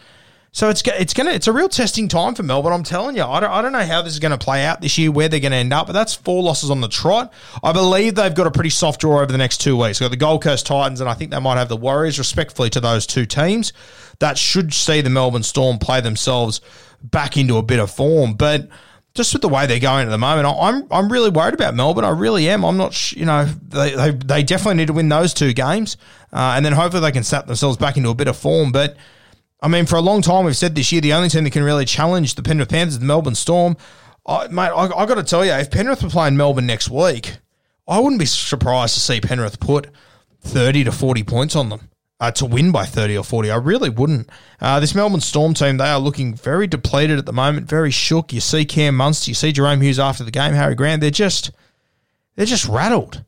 So 0.55 0.69
it's 0.69 0.81
it's 0.85 1.13
gonna 1.13 1.31
it's 1.31 1.47
a 1.47 1.51
real 1.51 1.67
testing 1.67 2.07
time 2.07 2.33
for 2.33 2.41
Melbourne. 2.41 2.71
I'm 2.71 2.83
telling 2.83 3.17
you, 3.17 3.24
I 3.25 3.41
don't, 3.41 3.51
I 3.51 3.62
don't 3.62 3.74
know 3.74 3.85
how 3.85 4.01
this 4.01 4.13
is 4.13 4.19
going 4.19 4.31
to 4.31 4.38
play 4.38 4.63
out 4.63 4.79
this 4.79 4.97
year, 4.97 5.12
where 5.12 5.27
they're 5.27 5.41
going 5.41 5.51
to 5.51 5.57
end 5.57 5.74
up. 5.74 5.88
But 5.88 5.91
that's 5.91 6.13
four 6.13 6.41
losses 6.41 6.71
on 6.71 6.79
the 6.79 6.88
trot. 6.88 7.33
I 7.62 7.74
believe 7.74 8.15
they've 8.15 8.33
got 8.33 8.47
a 8.47 8.51
pretty 8.51 8.69
soft 8.69 9.01
draw 9.01 9.17
over 9.19 9.33
the 9.33 9.38
next 9.38 9.57
two 9.57 9.75
weeks. 9.75 10.00
Got 10.00 10.12
the 10.12 10.17
Gold 10.17 10.43
Coast 10.43 10.65
Titans, 10.65 11.01
and 11.01 11.09
I 11.09 11.13
think 11.13 11.31
they 11.31 11.41
might 11.41 11.57
have 11.57 11.67
the 11.67 11.75
Warriors. 11.75 12.17
Respectfully 12.17 12.69
to 12.69 12.79
those 12.79 13.05
two 13.05 13.25
teams, 13.25 13.74
that 14.19 14.38
should 14.38 14.74
see 14.74 15.01
the 15.01 15.09
Melbourne 15.09 15.43
Storm 15.43 15.77
play 15.77 16.00
themselves 16.00 16.62
back 17.03 17.35
into 17.35 17.57
a 17.57 17.62
bit 17.62 17.81
of 17.81 17.91
form. 17.91 18.35
But 18.35 18.69
just 19.13 19.33
with 19.33 19.41
the 19.41 19.50
way 19.50 19.65
they're 19.65 19.81
going 19.81 20.07
at 20.07 20.09
the 20.09 20.17
moment, 20.17 20.47
I'm 20.47 20.88
I'm 20.89 21.12
really 21.12 21.31
worried 21.31 21.53
about 21.53 21.75
Melbourne. 21.75 22.05
I 22.05 22.12
really 22.12 22.47
am. 22.47 22.63
I'm 22.63 22.77
not, 22.77 23.12
you 23.12 23.25
know, 23.25 23.43
they 23.43 23.93
they, 23.93 24.12
they 24.12 24.43
definitely 24.43 24.75
need 24.75 24.88
to 24.88 24.93
win 24.93 25.09
those 25.09 25.33
two 25.33 25.51
games, 25.51 25.97
uh, 26.31 26.53
and 26.55 26.65
then 26.65 26.71
hopefully 26.71 27.01
they 27.01 27.12
can 27.12 27.25
snap 27.25 27.45
themselves 27.45 27.75
back 27.75 27.97
into 27.97 28.07
a 28.07 28.15
bit 28.15 28.29
of 28.29 28.38
form. 28.38 28.71
But 28.71 28.95
I 29.65 29.67
mean, 29.67 29.88
for 29.88 29.95
a 29.95 30.01
long 30.01 30.22
time, 30.22 30.45
we've 30.45 30.55
said 30.55 30.75
this 30.75 30.91
year 30.91 31.01
the 31.01 31.13
only 31.13 31.27
team 31.27 31.43
that 31.43 31.50
can 31.50 31.63
really 31.63 31.86
challenge 31.86 32.36
the 32.36 32.43
Penrith 32.43 32.69
Panthers 32.69 32.93
is 32.93 33.00
the 33.00 33.05
Melbourne 33.07 33.34
Storm. 33.34 33.75
I, 34.24 34.48
mate, 34.48 34.69
I, 34.69 34.86
I 34.95 35.07
got 35.07 35.15
to 35.15 35.24
tell 35.24 35.43
you, 35.43 35.53
if 35.53 35.72
Penrith 35.72 36.03
were 36.03 36.10
playing 36.10 36.38
Melbourne 36.38 36.67
next 36.67 36.88
week, 36.91 37.38
I 37.88 37.98
wouldn't 37.98 38.19
be 38.19 38.27
surprised 38.27 38.93
to 38.93 39.00
see 39.00 39.19
Penrith 39.19 39.60
put 39.60 39.88
30 40.41 40.84
to 40.84 40.91
40 40.91 41.24
points 41.24 41.55
on 41.55 41.69
them. 41.69 41.89
Uh, 42.19 42.31
to 42.31 42.45
win 42.45 42.72
by 42.72 42.86
30 42.86 43.17
or 43.17 43.24
40. 43.24 43.50
I 43.50 43.57
really 43.57 43.89
wouldn't. 43.89 44.29
Uh, 44.62 44.79
this 44.79 44.93
Melbourne 44.93 45.19
Storm 45.19 45.55
team, 45.55 45.77
they 45.77 45.89
are 45.89 46.00
looking 46.00 46.36
very 46.36 46.67
depleted 46.67 47.17
at 47.17 47.25
the 47.25 47.34
moment, 47.34 47.67
very 47.67 47.91
shook. 47.91 48.31
You 48.31 48.41
see 48.41 48.65
Cam 48.65 48.95
Munster, 48.95 49.31
you 49.31 49.36
see 49.36 49.51
Jahrome 49.51 49.81
Hughes 49.81 50.00
after 50.00 50.24
the 50.24 50.31
game, 50.31 50.53
Harry 50.53 50.75
Grant, 50.75 51.01
they're 51.01 51.10
just, 51.10 51.51
they're 52.36 52.45
just 52.45 52.67
rattled. 52.67 53.24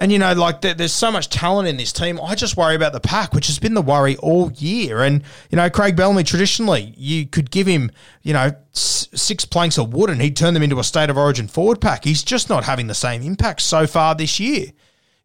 And, 0.00 0.10
you 0.10 0.18
know, 0.18 0.32
like 0.32 0.62
there's 0.62 0.94
so 0.94 1.12
much 1.12 1.28
talent 1.28 1.68
in 1.68 1.76
this 1.76 1.92
team. 1.92 2.18
I 2.22 2.34
just 2.34 2.56
worry 2.56 2.74
about 2.74 2.94
the 2.94 3.00
pack, 3.00 3.34
which 3.34 3.48
has 3.48 3.58
been 3.58 3.74
the 3.74 3.82
worry 3.82 4.16
all 4.16 4.50
year. 4.52 5.02
And, 5.02 5.22
you 5.50 5.56
know, 5.56 5.68
Craig 5.68 5.94
Bellamy, 5.94 6.24
traditionally, 6.24 6.94
you 6.96 7.26
could 7.26 7.50
give 7.50 7.66
him, 7.66 7.90
you 8.22 8.32
know, 8.32 8.50
six 8.72 9.44
planks 9.44 9.78
of 9.78 9.92
wood 9.92 10.08
and 10.08 10.22
he'd 10.22 10.36
turn 10.36 10.54
them 10.54 10.62
into 10.62 10.78
a 10.78 10.84
state 10.84 11.10
of 11.10 11.18
origin 11.18 11.48
forward 11.48 11.82
pack. 11.82 12.04
He's 12.04 12.22
just 12.22 12.48
not 12.48 12.64
having 12.64 12.86
the 12.86 12.94
same 12.94 13.20
impact 13.20 13.60
so 13.60 13.86
far 13.86 14.14
this 14.14 14.40
year. 14.40 14.72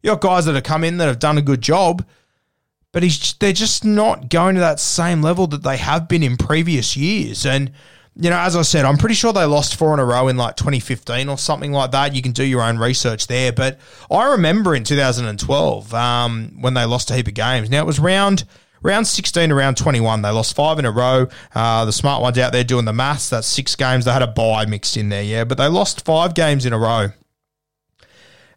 You 0.02 0.10
got 0.10 0.20
guys 0.20 0.44
that 0.44 0.54
have 0.54 0.64
come 0.64 0.84
in 0.84 0.98
that 0.98 1.06
have 1.06 1.18
done 1.18 1.38
a 1.38 1.42
good 1.42 1.62
job, 1.62 2.04
but 2.92 3.02
he's 3.02 3.32
they're 3.34 3.54
just 3.54 3.82
not 3.82 4.28
going 4.28 4.56
to 4.56 4.60
that 4.60 4.78
same 4.78 5.22
level 5.22 5.46
that 5.46 5.62
they 5.62 5.78
have 5.78 6.06
been 6.06 6.22
in 6.22 6.36
previous 6.36 6.98
years. 6.98 7.46
And 7.46 7.72
you 8.18 8.30
know, 8.30 8.38
as 8.38 8.56
I 8.56 8.62
said, 8.62 8.86
I'm 8.86 8.96
pretty 8.96 9.14
sure 9.14 9.32
they 9.32 9.44
lost 9.44 9.76
four 9.76 9.92
in 9.92 10.00
a 10.00 10.04
row 10.04 10.28
in 10.28 10.38
like 10.38 10.56
2015 10.56 11.28
or 11.28 11.36
something 11.36 11.70
like 11.70 11.90
that. 11.90 12.14
You 12.14 12.22
can 12.22 12.32
do 12.32 12.44
your 12.44 12.62
own 12.62 12.78
research 12.78 13.26
there. 13.26 13.52
But 13.52 13.78
I 14.10 14.32
remember 14.32 14.74
in 14.74 14.84
2012 14.84 15.92
um, 15.92 16.56
when 16.60 16.72
they 16.72 16.86
lost 16.86 17.10
a 17.10 17.14
heap 17.14 17.28
of 17.28 17.34
games. 17.34 17.68
Now, 17.68 17.82
it 17.82 17.86
was 17.86 17.98
round 17.98 18.44
round 18.82 19.06
16 19.06 19.50
to 19.50 19.54
round 19.54 19.76
21. 19.76 20.22
They 20.22 20.30
lost 20.30 20.56
five 20.56 20.78
in 20.78 20.86
a 20.86 20.90
row. 20.90 21.28
Uh, 21.54 21.84
the 21.84 21.92
smart 21.92 22.22
ones 22.22 22.38
out 22.38 22.52
there 22.52 22.64
doing 22.64 22.86
the 22.86 22.92
maths, 22.94 23.28
that's 23.28 23.46
six 23.46 23.76
games. 23.76 24.06
They 24.06 24.12
had 24.12 24.22
a 24.22 24.26
bye 24.26 24.64
mixed 24.64 24.96
in 24.96 25.10
there, 25.10 25.22
yeah. 25.22 25.44
But 25.44 25.58
they 25.58 25.68
lost 25.68 26.04
five 26.04 26.34
games 26.34 26.64
in 26.64 26.72
a 26.72 26.78
row. 26.78 27.08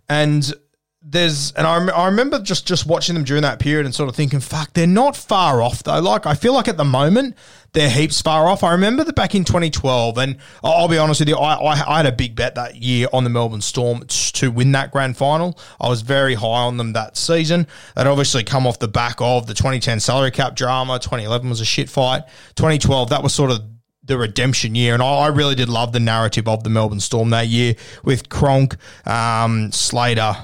And 0.07 0.53
there's 1.01 1.53
and 1.53 1.65
I, 1.65 1.87
I 1.87 2.05
remember 2.07 2.39
just 2.39 2.67
just 2.67 2.85
watching 2.85 3.15
them 3.15 3.23
during 3.23 3.43
that 3.43 3.59
period 3.59 3.85
and 3.85 3.95
sort 3.95 4.09
of 4.09 4.15
thinking, 4.15 4.39
fuck, 4.39 4.73
they're 4.73 4.87
not 4.87 5.15
far 5.15 5.61
off 5.61 5.83
though. 5.83 5.99
Like 5.99 6.25
I 6.25 6.35
feel 6.35 6.53
like 6.53 6.67
at 6.67 6.77
the 6.77 6.85
moment 6.85 7.35
they're 7.73 7.89
heaps 7.89 8.21
far 8.21 8.47
off. 8.47 8.63
I 8.63 8.71
remember 8.71 9.03
that 9.03 9.15
back 9.15 9.35
in 9.35 9.43
2012, 9.43 10.17
and 10.17 10.38
I'll 10.63 10.88
be 10.88 10.97
honest 10.97 11.19
with 11.19 11.29
you, 11.29 11.35
I, 11.35 11.55
I, 11.55 11.93
I 11.93 11.97
had 11.97 12.05
a 12.05 12.11
big 12.11 12.35
bet 12.35 12.55
that 12.55 12.75
year 12.75 13.07
on 13.13 13.23
the 13.23 13.29
Melbourne 13.29 13.61
Storm 13.61 14.03
to 14.07 14.51
win 14.51 14.71
that 14.71 14.91
grand 14.91 15.17
final. 15.17 15.57
I 15.79 15.89
was 15.89 16.01
very 16.01 16.35
high 16.35 16.63
on 16.63 16.77
them 16.77 16.93
that 16.93 17.17
season. 17.17 17.67
They'd 17.95 18.07
obviously 18.07 18.43
come 18.43 18.65
off 18.65 18.79
the 18.79 18.88
back 18.88 19.17
of 19.19 19.47
the 19.47 19.53
2010 19.53 19.99
salary 19.99 20.31
cap 20.31 20.55
drama. 20.55 20.99
2011 20.99 21.49
was 21.49 21.61
a 21.61 21.65
shit 21.65 21.89
fight. 21.89 22.23
2012, 22.55 23.09
that 23.09 23.23
was 23.23 23.33
sort 23.33 23.51
of 23.51 23.61
the 24.03 24.17
redemption 24.17 24.75
year. 24.75 24.93
And 24.93 25.03
I, 25.03 25.27
really 25.27 25.55
did 25.55 25.69
love 25.69 25.93
the 25.93 25.99
narrative 25.99 26.47
of 26.47 26.63
the 26.63 26.69
Melbourne 26.69 26.99
Storm 26.99 27.29
that 27.29 27.47
year 27.47 27.75
with 28.03 28.29
Cronk, 28.29 28.75
um, 29.07 29.71
Slater, 29.71 30.35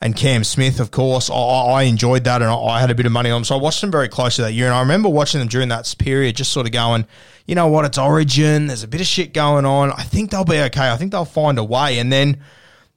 and 0.00 0.14
Cam 0.14 0.44
Smith, 0.44 0.80
of 0.80 0.90
course. 0.90 1.30
I, 1.30 1.34
I 1.34 1.82
enjoyed 1.84 2.24
that 2.24 2.42
and 2.42 2.50
I 2.50 2.80
had 2.80 2.90
a 2.90 2.94
bit 2.94 3.06
of 3.06 3.12
money 3.12 3.30
on 3.30 3.38
them. 3.40 3.44
So 3.44 3.56
I 3.56 3.60
watched 3.60 3.80
them 3.80 3.90
very 3.90 4.08
closely 4.08 4.44
that 4.44 4.52
year. 4.52 4.66
And 4.66 4.74
I 4.74 4.80
remember 4.80 5.08
watching 5.08 5.38
them 5.38 5.48
during 5.48 5.68
that 5.68 5.94
period, 5.98 6.36
just 6.36 6.52
sort 6.52 6.66
of 6.66 6.72
going, 6.72 7.06
you 7.46 7.54
know 7.54 7.68
what, 7.68 7.84
it's 7.84 7.98
origin. 7.98 8.66
There's 8.66 8.82
a 8.82 8.88
bit 8.88 9.00
of 9.00 9.06
shit 9.06 9.32
going 9.32 9.64
on. 9.64 9.90
I 9.92 10.02
think 10.02 10.30
they'll 10.30 10.44
be 10.44 10.58
okay. 10.58 10.90
I 10.90 10.96
think 10.96 11.12
they'll 11.12 11.24
find 11.24 11.58
a 11.58 11.64
way. 11.64 11.98
And 11.98 12.12
then. 12.12 12.42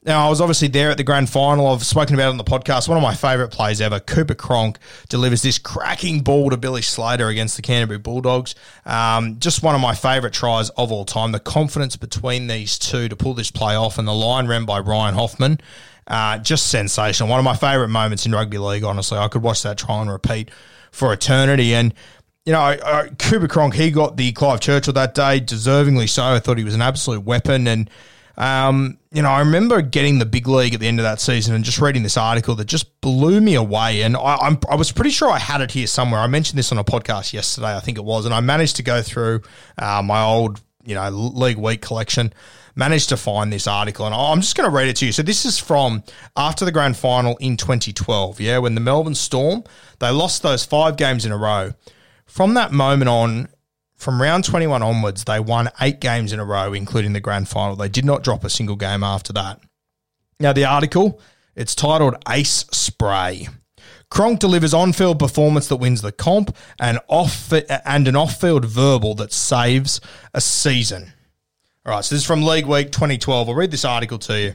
Now, 0.06 0.26
I 0.26 0.30
was 0.30 0.40
obviously 0.40 0.70
there 0.70 0.92
at 0.92 0.98
the 0.98 1.04
grand 1.04 1.30
final. 1.30 1.68
I've 1.68 1.84
spoken 1.84 2.16
about 2.16 2.28
it 2.28 2.32
on 2.32 2.38
the 2.38 2.46
podcast. 2.46 2.88
One 2.88 2.98
of 2.98 3.04
my 3.04 3.14
favourite 3.14 3.52
plays 3.52 3.82
ever, 3.82 4.00
Cooper 4.00 4.34
Cronk, 4.34 4.78
delivers 5.10 5.42
this 5.42 5.58
cracking 5.58 6.22
ball 6.22 6.50
to 6.52 6.58
Billy 6.58 6.82
Slater 6.82 7.28
against 7.28 7.58
the 7.58 7.62
Canterbury 7.62 8.00
Bulldogs. 8.00 8.56
Um, 8.86 9.40
just 9.40 9.62
one 9.62 9.76
of 9.76 9.82
my 9.82 9.94
favourite 9.94 10.34
tries 10.34 10.70
of 10.70 10.94
all 10.94 11.04
time. 11.04 11.34
The 11.34 11.40
confidence 11.42 11.98
between 11.98 12.48
these 12.48 12.80
two 12.80 13.10
to 13.10 13.16
pull 13.18 13.34
this 13.34 13.52
play 13.52 13.76
off, 13.76 13.98
and 13.98 14.08
the 14.08 14.14
line 14.14 14.48
ran 14.48 14.64
by 14.64 14.80
Ryan 14.80 15.16
Hoffman. 15.16 15.60
Uh, 16.08 16.38
just 16.38 16.68
sensational. 16.68 17.28
One 17.28 17.40
of 17.40 17.46
my 17.46 17.58
favourite 17.58 17.90
moments 17.90 18.26
in 18.26 18.32
rugby 18.32 18.58
league, 18.58 18.86
honestly. 18.86 19.18
I 19.18 19.28
could 19.28 19.44
watch 19.44 19.64
that 19.64 19.78
try 19.78 20.02
and 20.02 20.10
repeat 20.10 20.50
for 20.92 21.12
eternity. 21.12 21.76
And, 21.76 21.94
you 22.46 22.54
know, 22.54 22.62
uh, 22.62 23.10
Cooper 23.20 23.50
Cronk, 23.50 23.74
he 23.74 23.92
got 23.92 24.16
the 24.16 24.32
Clive 24.32 24.62
Churchill 24.62 24.94
that 24.94 25.14
day, 25.14 25.42
deservingly 25.42 26.08
so. 26.08 26.24
I 26.24 26.40
thought 26.40 26.58
he 26.58 26.64
was 26.64 26.74
an 26.74 26.82
absolute 26.82 27.26
weapon. 27.26 27.68
And, 27.68 27.90
um, 28.40 28.98
you 29.12 29.22
know, 29.22 29.30
I 29.30 29.40
remember 29.40 29.82
getting 29.82 30.18
the 30.18 30.26
big 30.26 30.48
league 30.48 30.74
at 30.74 30.80
the 30.80 30.88
end 30.88 31.00
of 31.00 31.04
that 31.04 31.20
season 31.20 31.56
and 31.56 31.64
just 31.64 31.80
reading 31.80 32.04
this 32.04 32.16
article 32.16 32.56
that 32.56 32.66
just 32.66 33.02
blew 33.02 33.42
me 33.42 33.56
away. 33.56 34.02
And 34.02 34.16
I, 34.16 34.38
I'm, 34.38 34.58
I 34.72 34.76
was 34.76 34.94
pretty 34.94 35.10
sure 35.10 35.30
I 35.30 35.40
had 35.40 35.60
it 35.60 35.72
here 35.72 35.88
somewhere. 35.88 36.22
I 36.22 36.28
mentioned 36.28 36.58
this 36.58 36.72
on 36.72 36.78
a 36.78 36.84
podcast 36.86 37.34
yesterday, 37.34 37.76
I 37.76 37.82
think 37.82 37.98
it 37.98 38.04
was. 38.04 38.26
And 38.26 38.34
I 38.34 38.40
managed 38.40 38.78
to 38.78 38.84
go 38.84 39.02
through 39.02 39.42
uh, 39.78 40.02
my 40.04 40.24
old, 40.24 40.62
you 40.86 40.96
know, 40.96 41.10
League 41.10 41.58
Week 41.58 41.82
collection 41.82 42.34
managed 42.76 43.10
to 43.10 43.18
find 43.18 43.52
this 43.52 43.68
article, 43.68 44.06
and 44.06 44.16
I'm 44.16 44.40
just 44.40 44.56
going 44.56 44.70
to 44.70 44.74
read 44.74 44.88
it 44.88 44.96
to 44.98 45.06
you. 45.06 45.12
So 45.12 45.22
this 45.22 45.46
is 45.46 45.60
from 45.60 46.02
after 46.38 46.64
the 46.64 46.72
grand 46.72 46.96
final 46.96 47.36
in 47.38 47.58
2012. 47.58 48.40
Yeah, 48.40 48.60
when 48.60 48.74
the 48.74 48.82
Melbourne 48.82 49.16
Storm 49.16 49.66
they 50.00 50.10
lost 50.10 50.44
those 50.44 50.64
five 50.64 50.96
games 50.96 51.26
in 51.26 51.34
a 51.34 51.38
row. 51.38 51.74
From 52.26 52.54
that 52.54 52.72
moment 52.72 53.10
on, 53.10 53.50
from 54.00 54.22
round 54.22 54.46
21 54.46 54.82
onwards, 54.82 55.26
they 55.26 55.40
won 55.40 55.70
eight 55.82 56.00
games 56.00 56.34
in 56.34 56.40
a 56.40 56.46
row, 56.46 56.74
including 56.74 57.14
the 57.14 57.20
grand 57.20 57.50
final. 57.50 57.76
They 57.76 57.90
did 57.90 58.06
not 58.06 58.24
drop 58.24 58.44
a 58.44 58.50
single 58.50 58.78
game 58.78 59.04
after 59.04 59.34
that. 59.34 59.60
Now 60.40 60.54
the 60.54 60.66
article 60.66 61.22
it's 61.56 61.76
titled 61.76 62.16
Ace 62.30 62.66
Spray. 62.72 63.50
Cronk 64.10 64.40
delivers 64.40 64.74
on-field 64.74 65.20
performance 65.20 65.68
that 65.68 65.76
wins 65.76 66.02
the 66.02 66.14
comp 66.14 66.56
and 66.80 67.00
off 67.10 67.52
and 67.52 68.08
an 68.08 68.16
off-field 68.16 68.64
verbal 68.64 69.14
that 69.16 69.34
saves 69.34 70.00
a 70.34 70.40
season. 70.40 71.12
All 71.86 71.94
right, 71.94 72.06
so 72.06 72.16
this 72.16 72.22
is 72.22 72.28
from 72.28 72.44
League 72.44 72.66
Week 72.66 72.92
2012. 72.92 73.50
I'll 73.50 73.56
read 73.56 73.72
this 73.72 73.84
article 73.84 74.18
to 74.20 74.40
you. 74.40 74.54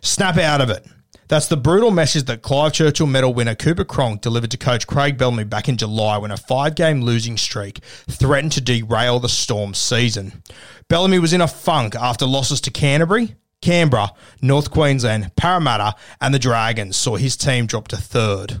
Snap 0.00 0.38
out 0.38 0.62
of 0.62 0.70
it. 0.70 0.86
That's 1.30 1.46
the 1.46 1.56
brutal 1.56 1.92
message 1.92 2.24
that 2.24 2.42
Clive 2.42 2.72
Churchill 2.72 3.06
medal 3.06 3.32
winner 3.32 3.54
Cooper 3.54 3.84
Cronk 3.84 4.20
delivered 4.20 4.50
to 4.50 4.56
coach 4.56 4.88
Craig 4.88 5.16
Bellamy 5.16 5.44
back 5.44 5.68
in 5.68 5.76
July 5.76 6.18
when 6.18 6.32
a 6.32 6.36
five 6.36 6.74
game 6.74 7.02
losing 7.02 7.36
streak 7.36 7.78
threatened 8.08 8.50
to 8.50 8.60
derail 8.60 9.20
the 9.20 9.28
Storm's 9.28 9.78
season. 9.78 10.42
Bellamy 10.88 11.20
was 11.20 11.32
in 11.32 11.40
a 11.40 11.46
funk 11.46 11.94
after 11.94 12.26
losses 12.26 12.60
to 12.62 12.72
Canterbury, 12.72 13.36
Canberra, 13.62 14.10
North 14.42 14.72
Queensland, 14.72 15.30
Parramatta, 15.36 15.94
and 16.20 16.34
the 16.34 16.40
Dragons 16.40 16.96
saw 16.96 17.14
his 17.14 17.36
team 17.36 17.66
drop 17.66 17.86
to 17.86 17.96
third. 17.96 18.60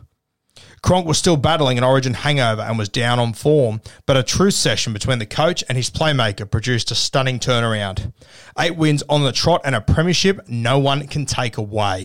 Cronk 0.80 1.08
was 1.08 1.18
still 1.18 1.36
battling 1.36 1.76
an 1.76 1.82
origin 1.82 2.14
hangover 2.14 2.62
and 2.62 2.78
was 2.78 2.88
down 2.88 3.18
on 3.18 3.32
form, 3.32 3.80
but 4.06 4.16
a 4.16 4.22
truce 4.22 4.54
session 4.54 4.92
between 4.92 5.18
the 5.18 5.26
coach 5.26 5.64
and 5.68 5.76
his 5.76 5.90
playmaker 5.90 6.48
produced 6.48 6.92
a 6.92 6.94
stunning 6.94 7.40
turnaround. 7.40 8.12
Eight 8.56 8.76
wins 8.76 9.02
on 9.08 9.24
the 9.24 9.32
trot 9.32 9.62
and 9.64 9.74
a 9.74 9.80
premiership 9.80 10.48
no 10.48 10.78
one 10.78 11.08
can 11.08 11.26
take 11.26 11.56
away. 11.56 12.04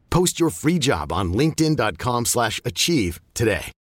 Post 0.11 0.39
your 0.39 0.51
free 0.51 0.77
job 0.77 1.11
on 1.11 1.33
linkedin.com 1.33 2.25
slash 2.25 2.61
achieve 2.63 3.19
today. 3.33 3.71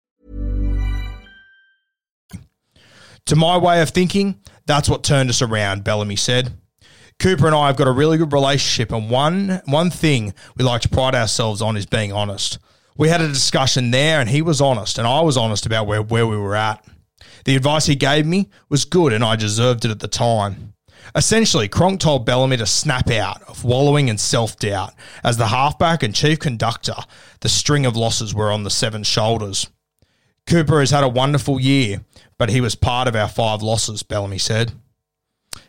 To 3.27 3.37
my 3.37 3.59
way 3.59 3.83
of 3.83 3.91
thinking, 3.91 4.41
that's 4.67 4.89
what 4.89 5.05
turned 5.05 5.29
us 5.29 5.43
around, 5.43 5.85
Bellamy 5.85 6.17
said. 6.17 6.55
Cooper 7.19 7.47
and 7.47 7.55
I 7.55 7.67
have 7.67 7.77
got 7.77 7.87
a 7.87 7.93
really 7.93 8.17
good 8.17 8.33
relationship 8.33 8.91
and 8.91 9.11
one 9.11 9.61
one 9.67 9.91
thing 9.91 10.33
we 10.57 10.65
like 10.65 10.81
to 10.81 10.89
pride 10.89 11.15
ourselves 11.15 11.61
on 11.61 11.77
is 11.77 11.85
being 11.85 12.15
honest 12.15 12.59
we 13.01 13.09
had 13.09 13.23
a 13.23 13.29
discussion 13.29 13.91
there 13.91 14.21
and 14.21 14.29
he 14.29 14.43
was 14.43 14.61
honest 14.61 14.99
and 14.99 15.07
I 15.07 15.23
was 15.23 15.39
honest 15.39 15.65
about 15.65 15.87
where, 15.87 16.03
where 16.03 16.27
we 16.27 16.37
were 16.37 16.55
at. 16.55 16.85
The 17.47 17.57
advice 17.57 17.87
he 17.87 17.95
gave 17.95 18.27
me 18.27 18.51
was 18.69 18.85
good 18.85 19.15
and 19.15 19.25
I 19.25 19.37
deserved 19.37 19.87
it 19.87 19.91
at 19.91 20.01
the 20.01 20.07
time. 20.07 20.75
Essentially, 21.15 21.69
Cronk 21.69 22.01
told 22.01 22.27
Bellamy 22.27 22.57
to 22.59 22.67
snap 22.67 23.11
out 23.11 23.43
of 23.43 23.65
wallowing 23.65 24.09
in 24.09 24.19
self 24.19 24.57
doubt. 24.59 24.95
As 25.25 25.37
the 25.37 25.49
halfback 25.49 26.03
and 26.03 26.15
chief 26.15 26.39
conductor, 26.39 26.95
the 27.41 27.49
string 27.49 27.87
of 27.87 27.97
losses 27.97 28.35
were 28.35 28.53
on 28.53 28.63
the 28.63 28.71
seven 28.71 29.03
shoulders. 29.03 29.69
Cooper 30.47 30.81
has 30.81 30.91
had 30.91 31.05
a 31.05 31.09
wonderful 31.09 31.61
year, 31.61 32.03
but 32.39 32.51
he 32.51 32.61
was 32.61 32.75
part 32.75 33.09
of 33.09 33.17
our 33.17 33.29
five 33.29 33.63
losses, 33.63 34.03
Bellamy 34.03 34.39
said. 34.39 34.73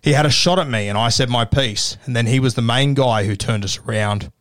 He 0.01 0.13
had 0.13 0.25
a 0.25 0.31
shot 0.31 0.59
at 0.59 0.69
me 0.69 0.87
and 0.87 0.97
I 0.97 1.09
said 1.09 1.29
my 1.29 1.45
piece, 1.45 1.97
and 2.05 2.15
then 2.15 2.27
he 2.27 2.39
was 2.39 2.55
the 2.55 2.61
main 2.61 2.93
guy 2.93 3.25
who 3.25 3.35
turned 3.35 3.63
us 3.63 3.77
around. 3.79 4.31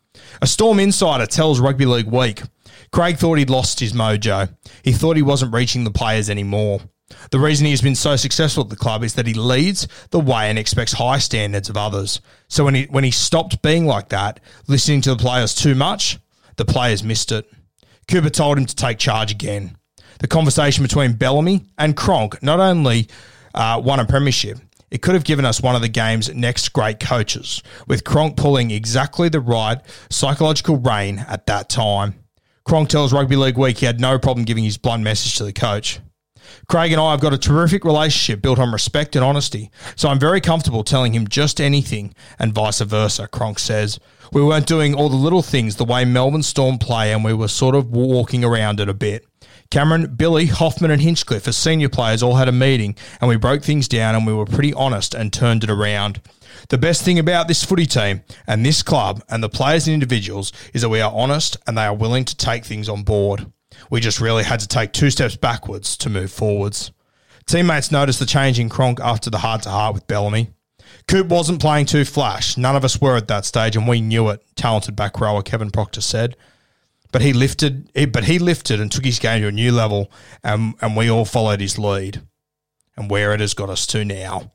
A 0.41 0.47
Storm 0.47 0.81
insider 0.81 1.27
tells 1.27 1.61
Rugby 1.61 1.87
League 1.87 2.07
Week 2.07 2.43
Craig 2.93 3.19
thought 3.19 3.39
he'd 3.39 3.51
lost 3.51 3.81
his 3.81 3.93
mojo. 3.93 4.55
He 4.83 4.93
thought 4.93 5.17
he 5.17 5.23
wasn't 5.23 5.55
reaching 5.55 5.85
the 5.85 5.91
players 5.91 6.29
anymore. 6.29 6.81
The 7.31 7.39
reason 7.39 7.67
he 7.67 7.73
has 7.73 7.83
been 7.83 7.95
so 7.95 8.17
successful 8.17 8.65
at 8.65 8.71
the 8.71 8.77
club 8.77 9.05
is 9.05 9.15
that 9.15 9.27
he 9.27 9.35
leads 9.35 9.87
the 10.11 10.21
way 10.21 10.49
and 10.49 10.59
expects 10.59 10.93
high 10.93 11.19
standards 11.19 11.69
of 11.69 11.77
others. 11.77 12.21
So 12.49 12.65
when 12.65 12.75
he 12.75 12.85
when 12.85 13.05
he 13.05 13.11
stopped 13.11 13.63
being 13.63 13.87
like 13.87 14.09
that, 14.09 14.41
listening 14.69 15.01
to 15.03 15.11
the 15.11 15.23
players 15.23 15.55
too 15.55 15.75
much, 15.75 16.19
the 16.57 16.65
players 16.65 17.05
missed 17.05 17.33
it. 17.33 17.51
Cooper 18.09 18.31
told 18.31 18.59
him 18.59 18.67
to 18.67 18.75
take 18.75 18.99
charge 18.99 19.31
again. 19.31 19.77
The 20.19 20.29
conversation 20.29 20.83
between 20.83 21.15
Bellamy 21.15 21.67
and 21.79 21.97
Cronk 21.97 22.43
not 22.43 22.61
only 22.61 23.09
uh, 23.55 23.81
won 23.83 24.01
a 24.01 24.05
premiership, 24.05 24.59
it 24.91 25.03
could 25.03 25.15
have 25.15 25.25
given 25.25 25.45
us 25.45 25.63
one 25.63 25.77
of 25.77 25.83
the 25.83 25.89
game's 25.89 26.35
next 26.35 26.71
great 26.71 26.99
coaches, 26.99 27.63
with 27.87 28.05
Cronk 28.05 28.37
pulling 28.37 28.71
exactly 28.71 29.29
the 29.29 29.41
right 29.41 29.79
psychological 30.11 30.77
rein 30.79 31.21
at 31.21 31.47
that 31.47 31.69
time. 31.69 32.17
Cronk 32.65 32.89
tells 32.89 33.13
Rugby 33.13 33.37
League 33.37 33.57
Week 33.57 33.79
he 33.79 33.87
had 33.87 34.01
no 34.01 34.19
problem 34.19 34.45
giving 34.45 34.65
his 34.65 34.77
blunt 34.77 35.03
message 35.03 35.37
to 35.37 35.45
the 35.45 35.53
coach. 35.53 36.01
Craig 36.69 36.93
and 36.93 37.01
I 37.01 37.11
have 37.13 37.21
got 37.21 37.33
a 37.33 37.39
terrific 37.39 37.85
relationship 37.85 38.43
built 38.43 38.59
on 38.59 38.73
respect 38.73 39.17
and 39.17 39.25
honesty, 39.25 39.71
so 39.97 40.09
I'm 40.09 40.19
very 40.19 40.41
comfortable 40.41 40.85
telling 40.85 41.15
him 41.15 41.29
just 41.29 41.61
anything 41.61 42.15
and 42.39 42.53
vice 42.53 42.81
versa, 42.81 43.29
Cronk 43.29 43.59
says. 43.59 43.99
We 44.33 44.43
weren't 44.43 44.67
doing 44.67 44.95
all 44.95 45.09
the 45.09 45.17
little 45.17 45.43
things 45.43 45.77
the 45.77 45.85
way 45.85 46.05
Melbourne 46.05 46.43
Storm 46.43 46.79
play, 46.79 47.13
and 47.13 47.25
we 47.25 47.35
were 47.35 47.49
sort 47.49 47.75
of 47.75 47.91
walking 47.91 48.45
around 48.45 48.81
it 48.81 48.89
a 48.89 48.95
bit. 48.95 49.27
Cameron, 49.71 50.15
Billy, 50.17 50.47
Hoffman, 50.47 50.91
and 50.91 51.01
Hinchcliffe, 51.01 51.47
as 51.47 51.57
senior 51.57 51.89
players, 51.89 52.25
all 52.25 52.35
had 52.35 52.49
a 52.49 52.53
meeting, 52.53 52.97
and 53.21 53.29
we 53.29 53.37
broke 53.37 53.63
things 53.63 53.87
down 53.87 54.17
and 54.17 54.27
we 54.27 54.35
were 54.35 54.45
pretty 54.45 54.75
honest 54.75 55.15
and 55.15 55.33
turned 55.33 55.63
it 55.63 55.71
around. 55.71 56.21
The 56.71 56.79
best 56.79 57.05
thing 57.05 57.21
about 57.21 57.47
this 57.47 57.65
footy 57.65 57.87
team 57.87 58.23
and 58.49 58.67
this 58.67 58.83
club 58.83 59.23
and 59.29 59.43
the 59.43 59.49
players 59.49 59.87
and 59.87 59.95
individuals 59.95 60.53
is 60.75 60.83
that 60.83 60.89
we 60.89 61.01
are 61.01 61.13
honest 61.13 61.57
and 61.67 61.79
they 61.79 61.85
are 61.85 61.95
willing 61.95 62.25
to 62.25 62.37
take 62.37 62.65
things 62.65 62.89
on 62.89 63.05
board. 63.05 63.47
We 63.91 64.01
just 64.01 64.21
really 64.21 64.45
had 64.45 64.61
to 64.61 64.69
take 64.69 64.93
two 64.93 65.11
steps 65.11 65.37
backwards 65.37 65.97
to 65.99 66.09
move 66.09 66.31
forwards. 66.33 66.93
Teammates 67.47 67.91
noticed 67.91 68.21
the 68.21 68.27
change 68.27 68.61
in 68.61 68.69
Cronk 68.69 69.01
after 69.01 69.29
the 69.29 69.39
heart 69.39 69.63
to 69.63 69.71
heart 69.71 69.95
with 69.95 70.07
Bellamy. 70.07 70.51
Coop 71.09 71.27
wasn't 71.27 71.61
playing 71.61 71.87
too 71.87 72.05
flash. 72.05 72.57
None 72.57 72.77
of 72.77 72.85
us 72.85 73.01
were 73.01 73.17
at 73.17 73.29
that 73.29 73.45
stage, 73.45 73.77
and 73.77 73.89
we 73.89 74.01
knew 74.01 74.29
it. 74.29 74.41
Talented 74.55 74.95
back 74.95 75.21
rower 75.21 75.43
Kevin 75.43 75.71
Proctor 75.71 76.01
said, 76.01 76.37
but 77.13 77.23
he 77.23 77.33
lifted. 77.33 77.91
But 78.13 78.25
he 78.25 78.39
lifted 78.39 78.81
and 78.81 78.91
took 78.91 79.05
his 79.05 79.19
game 79.19 79.43
to 79.43 79.49
a 79.49 79.53
new 79.53 79.73
level, 79.73 80.11
and 80.45 80.75
and 80.81 80.97
we 80.97 81.11
all 81.11 81.25
followed 81.25 81.61
his 81.61 81.79
lead, 81.79 82.23
and 82.97 83.11
where 83.11 83.33
it 83.33 83.41
has 83.41 83.55
got 83.55 83.71
us 83.71 83.87
to 83.89 84.05
now. 84.05 84.53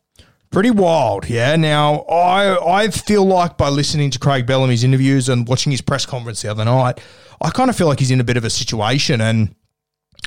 Pretty 0.52 0.72
wild, 0.72 1.30
yeah. 1.30 1.56
Now 1.56 2.02
I 2.02 2.84
I 2.84 2.88
feel 2.90 3.26
like 3.26 3.58
by 3.58 3.70
listening 3.70 4.10
to 4.12 4.20
Craig 4.20 4.46
Bellamy's 4.46 4.84
interviews 4.84 5.28
and 5.28 5.48
watching 5.48 5.72
his 5.72 5.82
press 5.82 6.06
conference 6.06 6.42
the 6.42 6.50
other 6.50 6.64
night, 6.64 7.02
I 7.42 7.50
kind 7.50 7.70
of 7.70 7.76
feel 7.76 7.88
like 7.88 8.00
he's 8.00 8.12
in 8.12 8.22
a 8.22 8.24
bit 8.24 8.38
of 8.38 8.46
a 8.46 8.50
situation 8.50 9.20
and 9.22 9.54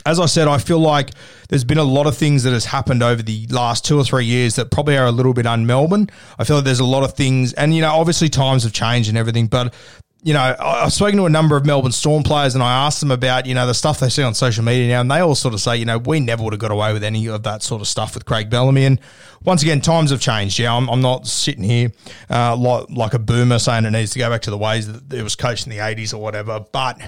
as 0.07 0.21
I 0.21 0.27
said, 0.27 0.49
I 0.49 0.59
feel 0.59 0.79
like 0.79 1.11
there's 1.49 1.65
been 1.65 1.79
a 1.79 1.85
lot 1.85 2.07
of 2.07 2.17
things 2.17 2.43
that 2.45 2.53
has 2.53 2.65
happened 2.65 3.03
over 3.03 3.23
the 3.23 3.47
last 3.49 3.85
two 3.85 3.99
or 3.99 4.05
three 4.05 4.25
years 4.25 4.57
that 4.57 4.71
probably 4.71 4.97
are 4.97 5.07
a 5.07 5.13
little 5.13 5.35
bit 5.35 5.47
un-Melbourne. 5.47 6.09
I 6.39 6.45
feel 6.45 6.57
like 6.57 6.65
there's 6.65 6.81
a 6.81 6.85
lot 6.85 7.03
of 7.03 7.15
things, 7.15 7.53
and 7.55 7.75
you 7.75 7.83
know, 7.83 7.93
obviously 7.93 8.29
times 8.29 8.63
have 8.63 8.73
changed 8.73 9.09
and 9.09 9.19
everything, 9.19 9.49
but 9.49 9.75
you 10.23 10.35
know, 10.35 10.57
I've 10.59 10.93
spoken 10.93 11.17
to 11.19 11.27
a 11.27 11.31
number 11.31 11.57
of 11.57 11.65
Melbourne 11.65 11.93
Storm 11.93 12.25
players 12.25 12.55
and 12.55 12.65
I 12.65 12.87
asked 12.87 12.99
them 13.01 13.13
about, 13.13 13.47
you 13.47 13.55
know, 13.55 13.67
the 13.67 13.75
stuff 13.75 14.01
they 14.01 14.09
see 14.09 14.23
on 14.23 14.35
social 14.35 14.65
media 14.65 14.89
now, 14.89 15.01
and 15.01 15.11
they 15.11 15.21
all 15.21 15.37
sort 15.37 15.55
of 15.55 15.61
say, 15.61 15.77
you 15.77 15.85
know, 15.85 15.99
we 15.99 16.19
never 16.19 16.43
would 16.43 16.53
have 16.53 16.61
got 16.61 16.73
away 16.73 16.93
with 16.93 17.05
any 17.05 17.29
of 17.29 17.45
that 17.45 17.63
sort 17.63 17.81
of 17.81 17.87
stuff 17.87 18.15
with 18.15 18.25
Craig 18.25 18.51
Bellamy. 18.51 18.85
And 18.85 19.01
once 19.45 19.63
again, 19.63 19.81
times 19.81 20.11
have 20.11 20.21
changed. 20.21 20.59
Yeah, 20.59 20.75
I'm, 20.75 20.91
I'm 20.91 21.01
not 21.01 21.29
sitting 21.29 21.63
here 21.63 21.93
uh, 22.29 22.57
like, 22.57 22.91
like 22.91 23.15
a 23.15 23.19
boomer 23.21 23.61
saying 23.61 23.85
it 23.85 23.93
needs 23.93 24.11
to 24.13 24.19
go 24.19 24.29
back 24.29 24.43
to 24.43 24.51
the 24.51 24.59
ways 24.59 24.93
that 24.93 25.13
it 25.13 25.23
was 25.23 25.37
coached 25.37 25.67
in 25.67 25.71
the 25.71 25.79
80s 25.79 26.13
or 26.13 26.19
whatever. 26.19 26.65
But 26.73 27.01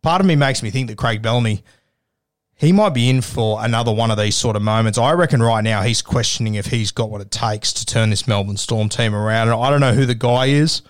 part 0.00 0.22
of 0.22 0.26
me 0.26 0.34
makes 0.34 0.62
me 0.62 0.70
think 0.70 0.88
that 0.88 0.96
Craig 0.96 1.20
Bellamy, 1.20 1.62
he 2.54 2.72
might 2.72 2.94
be 2.94 3.10
in 3.10 3.20
for 3.20 3.62
another 3.62 3.92
one 3.92 4.10
of 4.10 4.16
these 4.16 4.34
sort 4.34 4.56
of 4.56 4.62
moments. 4.62 4.96
I 4.96 5.12
reckon 5.12 5.42
right 5.42 5.62
now 5.62 5.82
he's 5.82 6.00
questioning 6.00 6.54
if 6.54 6.66
he's 6.66 6.90
got 6.90 7.10
what 7.10 7.20
it 7.20 7.30
takes 7.30 7.74
to 7.74 7.84
turn 7.84 8.08
this 8.08 8.26
Melbourne 8.26 8.56
Storm 8.56 8.88
team 8.88 9.14
around. 9.14 9.48
And 9.48 9.60
I 9.60 9.68
don't 9.68 9.80
know 9.80 9.92
who 9.92 10.06
the 10.06 10.14
guy 10.14 10.46
is 10.46 10.80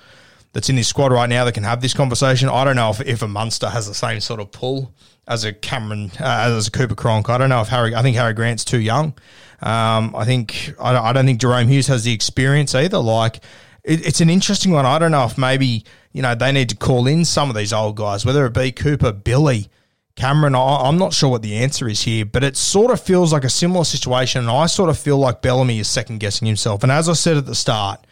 that's 0.52 0.68
in 0.68 0.76
his 0.76 0.88
squad 0.88 1.12
right 1.12 1.28
now 1.28 1.44
that 1.44 1.54
can 1.54 1.62
have 1.62 1.80
this 1.80 1.94
conversation. 1.94 2.48
I 2.48 2.64
don't 2.64 2.76
know 2.76 2.90
if, 2.90 3.00
if 3.00 3.22
a 3.22 3.28
Munster 3.28 3.68
has 3.68 3.86
the 3.86 3.94
same 3.94 4.20
sort 4.20 4.40
of 4.40 4.50
pull 4.50 4.94
as 5.28 5.44
a 5.44 5.52
Cameron, 5.52 6.10
uh, 6.20 6.52
as 6.56 6.68
a 6.68 6.70
Cooper 6.70 6.94
Cronk. 6.94 7.28
I 7.28 7.38
don't 7.38 7.50
know 7.50 7.60
if 7.60 7.68
Harry, 7.68 7.94
I 7.94 8.02
think 8.02 8.16
Harry 8.16 8.34
Grant's 8.34 8.64
too 8.64 8.80
young. 8.80 9.14
Um, 9.62 10.14
I 10.16 10.24
think, 10.24 10.74
I 10.80 10.92
don't, 10.92 11.04
I 11.04 11.12
don't 11.12 11.26
think 11.26 11.40
Jahrome 11.40 11.68
Hughes 11.68 11.86
has 11.86 12.04
the 12.04 12.12
experience 12.12 12.74
either. 12.74 12.98
Like, 12.98 13.36
it, 13.84 14.06
it's 14.06 14.20
an 14.20 14.30
interesting 14.30 14.72
one. 14.72 14.86
I 14.86 14.98
don't 14.98 15.12
know 15.12 15.24
if 15.24 15.38
maybe, 15.38 15.84
you 16.12 16.22
know, 16.22 16.34
they 16.34 16.50
need 16.50 16.70
to 16.70 16.76
call 16.76 17.06
in 17.06 17.24
some 17.24 17.48
of 17.48 17.56
these 17.56 17.72
old 17.72 17.96
guys, 17.96 18.26
whether 18.26 18.44
it 18.46 18.54
be 18.54 18.72
Cooper, 18.72 19.12
Billy, 19.12 19.68
Cameron, 20.16 20.54
I, 20.54 20.88
am 20.88 20.98
not 20.98 21.14
sure 21.14 21.30
what 21.30 21.42
the 21.42 21.56
answer 21.56 21.88
is 21.88 22.02
here, 22.02 22.24
but 22.24 22.42
it 22.42 22.56
sort 22.56 22.90
of 22.90 23.00
feels 23.00 23.32
like 23.32 23.44
a 23.44 23.48
similar 23.50 23.84
situation. 23.84 24.42
And 24.42 24.50
I 24.50 24.66
sort 24.66 24.90
of 24.90 24.98
feel 24.98 25.16
like 25.16 25.40
Bellamy 25.40 25.78
is 25.78 25.88
second 25.88 26.18
guessing 26.18 26.46
himself. 26.46 26.82
And 26.82 26.90
as 26.90 27.08
I 27.08 27.12
said 27.12 27.36
at 27.36 27.46
the 27.46 27.54
start, 27.54 28.06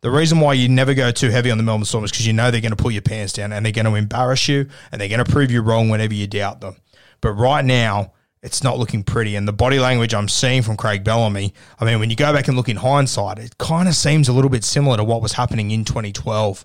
the 0.00 0.10
reason 0.10 0.40
why 0.40 0.52
you 0.52 0.68
never 0.68 0.94
go 0.94 1.10
too 1.10 1.30
heavy 1.30 1.50
on 1.50 1.58
the 1.58 1.64
Melbourne 1.64 1.84
Storm 1.84 2.04
is 2.04 2.10
because 2.10 2.26
you 2.26 2.32
know 2.32 2.50
they're 2.50 2.60
going 2.60 2.74
to 2.74 2.82
pull 2.82 2.90
your 2.90 3.02
pants 3.02 3.32
down 3.32 3.52
and 3.52 3.64
they're 3.64 3.72
going 3.72 3.84
to 3.84 3.94
embarrass 3.94 4.48
you 4.48 4.68
and 4.92 5.00
they're 5.00 5.08
going 5.08 5.24
to 5.24 5.30
prove 5.30 5.50
you 5.50 5.60
wrong 5.60 5.88
whenever 5.88 6.14
you 6.14 6.26
doubt 6.26 6.60
them. 6.60 6.76
But 7.20 7.32
right 7.32 7.64
now, 7.64 8.12
it's 8.42 8.62
not 8.62 8.78
looking 8.78 9.02
pretty. 9.02 9.34
And 9.34 9.48
the 9.48 9.52
body 9.52 9.80
language 9.80 10.14
I'm 10.14 10.28
seeing 10.28 10.62
from 10.62 10.76
Craig 10.76 11.02
Bellamy, 11.02 11.52
I 11.80 11.84
mean, 11.84 11.98
when 11.98 12.10
you 12.10 12.16
go 12.16 12.32
back 12.32 12.46
and 12.46 12.56
look 12.56 12.68
in 12.68 12.76
hindsight, 12.76 13.38
it 13.38 13.58
kind 13.58 13.88
of 13.88 13.94
seems 13.94 14.28
a 14.28 14.32
little 14.32 14.50
bit 14.50 14.62
similar 14.62 14.96
to 14.96 15.04
what 15.04 15.22
was 15.22 15.32
happening 15.32 15.72
in 15.72 15.84
2012. 15.84 16.64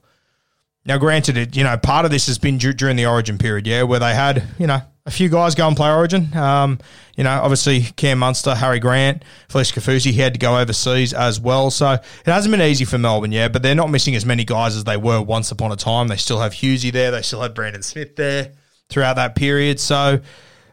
Now, 0.85 0.97
granted, 0.97 1.37
it 1.37 1.55
you 1.55 1.63
know 1.63 1.77
part 1.77 2.05
of 2.05 2.11
this 2.11 2.27
has 2.27 2.37
been 2.37 2.57
during 2.57 2.97
the 2.97 3.05
Origin 3.05 3.37
period, 3.37 3.65
yeah, 3.65 3.83
where 3.83 3.99
they 3.99 4.13
had 4.13 4.43
you 4.59 4.67
know 4.67 4.81
a 5.05 5.11
few 5.11 5.27
guys 5.27 5.53
go 5.53 5.67
and 5.67 5.75
play 5.75 5.91
Origin. 5.91 6.35
Um, 6.35 6.79
you 7.17 7.23
know, 7.23 7.41
obviously 7.41 7.81
Cam 7.81 8.19
Munster, 8.19 8.55
Harry 8.55 8.79
Grant, 8.79 9.23
Felise 9.49 9.73
Kaufusi, 9.73 10.11
he 10.11 10.21
had 10.21 10.33
to 10.33 10.39
go 10.39 10.57
overseas 10.57 11.13
as 11.13 11.39
well. 11.39 11.69
So 11.71 11.93
it 11.93 12.01
hasn't 12.25 12.51
been 12.51 12.61
easy 12.61 12.85
for 12.85 12.97
Melbourne, 12.97 13.31
yeah, 13.31 13.49
but 13.49 13.61
they're 13.63 13.75
not 13.75 13.89
missing 13.89 14.15
as 14.15 14.25
many 14.25 14.45
guys 14.45 14.75
as 14.75 14.85
they 14.85 14.97
were 14.97 15.21
once 15.21 15.51
upon 15.51 15.71
a 15.71 15.75
time. 15.75 16.07
They 16.07 16.15
still 16.15 16.39
have 16.39 16.53
Hughesy 16.53 16.91
there. 16.91 17.11
They 17.11 17.21
still 17.21 17.41
had 17.41 17.53
Brandon 17.53 17.83
Smith 17.83 18.15
there 18.15 18.53
throughout 18.89 19.15
that 19.15 19.35
period. 19.35 19.81
So 19.81 20.21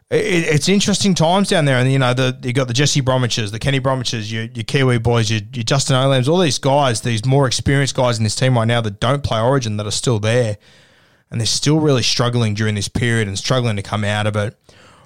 it, 0.09 0.45
it's 0.55 0.69
interesting 0.69 1.13
times 1.13 1.49
down 1.49 1.65
there. 1.65 1.77
And, 1.77 1.91
you 1.91 1.99
know, 1.99 2.13
the, 2.13 2.39
you 2.41 2.53
got 2.53 2.69
the 2.69 2.73
Jesse 2.73 3.01
Bromwiches, 3.01 3.51
the 3.51 3.59
Kenny 3.59 3.81
Bromwiches, 3.81 4.31
your, 4.31 4.43
your 4.43 4.63
Kiwi 4.63 4.99
boys, 4.99 5.29
your, 5.29 5.41
your 5.53 5.63
Justin 5.63 5.97
Olams, 5.97 6.29
all 6.29 6.39
these 6.39 6.57
guys, 6.57 7.01
these 7.01 7.25
more 7.25 7.47
experienced 7.47 7.95
guys 7.95 8.17
in 8.17 8.23
this 8.23 8.35
team 8.35 8.57
right 8.57 8.65
now 8.65 8.79
that 8.79 9.01
don't 9.01 9.23
play 9.25 9.41
Origin 9.41 9.75
that 9.75 9.85
are 9.85 9.91
still 9.91 10.19
there 10.19 10.57
and 11.31 11.39
they're 11.39 11.47
still 11.47 11.79
really 11.79 12.03
struggling 12.03 12.53
during 12.53 12.75
this 12.75 12.89
period 12.89 13.27
and 13.27 13.37
struggling 13.37 13.77
to 13.77 13.81
come 13.81 14.03
out 14.03 14.27
of 14.27 14.35
it. 14.35 14.55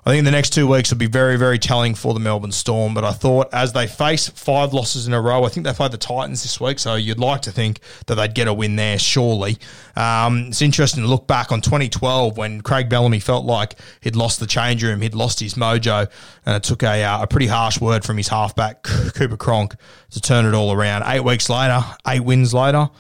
I 0.07 0.11
think 0.11 0.23
the 0.23 0.31
next 0.31 0.51
two 0.51 0.67
weeks 0.67 0.91
will 0.91 0.99
be 0.99 1.07
very, 1.07 1.35
very 1.35 1.57
telling 1.57 1.95
for 1.95 2.13
the 2.13 2.19
Melbourne 2.19 2.51
Storm. 2.51 2.93
But 2.93 3.03
I 3.03 3.11
thought 3.11 3.51
as 3.51 3.73
they 3.73 3.88
face 3.88 4.29
five 4.29 4.71
losses 4.71 5.07
in 5.07 5.13
a 5.13 5.21
row, 5.21 5.45
I 5.45 5.49
think 5.49 5.65
they 5.65 5.73
played 5.73 5.91
the 5.91 5.97
Titans 5.97 6.43
this 6.43 6.61
week, 6.61 6.77
so 6.77 6.93
you'd 6.93 7.17
like 7.17 7.41
to 7.43 7.51
think 7.51 7.79
that 8.05 8.13
they'd 8.13 8.35
get 8.35 8.47
a 8.47 8.53
win 8.53 8.75
there, 8.75 8.99
surely. 8.99 9.57
Um, 9.95 10.49
it's 10.49 10.61
interesting 10.61 11.01
to 11.01 11.09
look 11.09 11.25
back 11.25 11.51
on 11.51 11.59
2012 11.59 12.38
when 12.38 12.61
Craig 12.61 12.88
Bellamy 12.88 13.19
felt 13.19 13.45
like 13.45 13.79
he'd 14.01 14.15
lost 14.15 14.39
the 14.39 14.45
change 14.45 14.83
room, 14.83 15.01
he'd 15.01 15.15
lost 15.15 15.39
his 15.39 15.55
mojo, 15.55 16.07
and 16.45 16.55
it 16.55 16.61
took 16.61 16.83
a, 16.83 17.03
uh, 17.03 17.23
a 17.23 17.27
pretty 17.27 17.47
harsh 17.47 17.81
word 17.81 18.03
from 18.03 18.17
his 18.17 18.27
halfback, 18.27 18.83
Cooper 18.83 19.38
Cronk, 19.38 19.73
to 20.11 20.21
turn 20.21 20.45
it 20.45 20.53
all 20.53 20.71
around. 20.71 21.01
Eight 21.07 21.23
weeks 21.23 21.49
later, 21.49 21.83
eight 22.07 22.23
wins 22.23 22.53
later, 22.53 22.91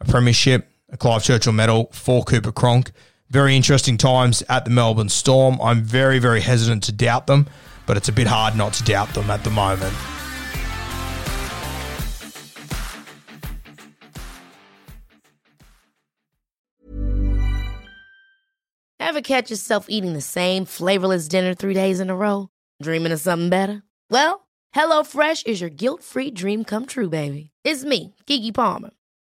a 0.00 0.04
premiership, 0.04 0.70
a 0.94 0.96
Clive 0.96 1.24
Churchill 1.24 1.52
medal 1.52 1.90
for 1.92 2.22
Cooper 2.22 2.52
Cronk. 2.52 2.92
Very 3.28 3.56
interesting 3.56 3.98
times 3.98 4.44
at 4.48 4.64
the 4.64 4.70
Melbourne 4.70 5.08
Storm. 5.08 5.58
I'm 5.60 5.82
very, 5.82 6.20
very 6.20 6.40
hesitant 6.40 6.84
to 6.84 6.92
doubt 6.92 7.26
them, 7.26 7.48
but 7.84 7.96
it's 7.96 8.08
a 8.08 8.12
bit 8.12 8.28
hard 8.28 8.56
not 8.56 8.72
to 8.74 8.84
doubt 8.84 9.12
them 9.12 9.28
at 9.28 9.42
the 9.42 9.50
moment. 9.50 9.92
Ever 19.00 19.20
catch 19.20 19.50
yourself 19.50 19.86
eating 19.88 20.12
the 20.12 20.20
same 20.20 20.64
flavorless 20.64 21.26
dinner 21.26 21.54
three 21.54 21.74
days 21.74 21.98
in 21.98 22.08
a 22.08 22.16
row? 22.16 22.50
Dreaming 22.80 23.12
of 23.12 23.20
something 23.20 23.48
better? 23.48 23.82
Well, 24.10 24.46
HelloFresh 24.76 25.46
is 25.46 25.60
your 25.60 25.70
guilt 25.70 26.04
free 26.04 26.30
dream 26.30 26.64
come 26.64 26.86
true, 26.86 27.08
baby. 27.08 27.50
It's 27.64 27.84
me, 27.84 28.14
Keke 28.26 28.54
Palmer. 28.54 28.90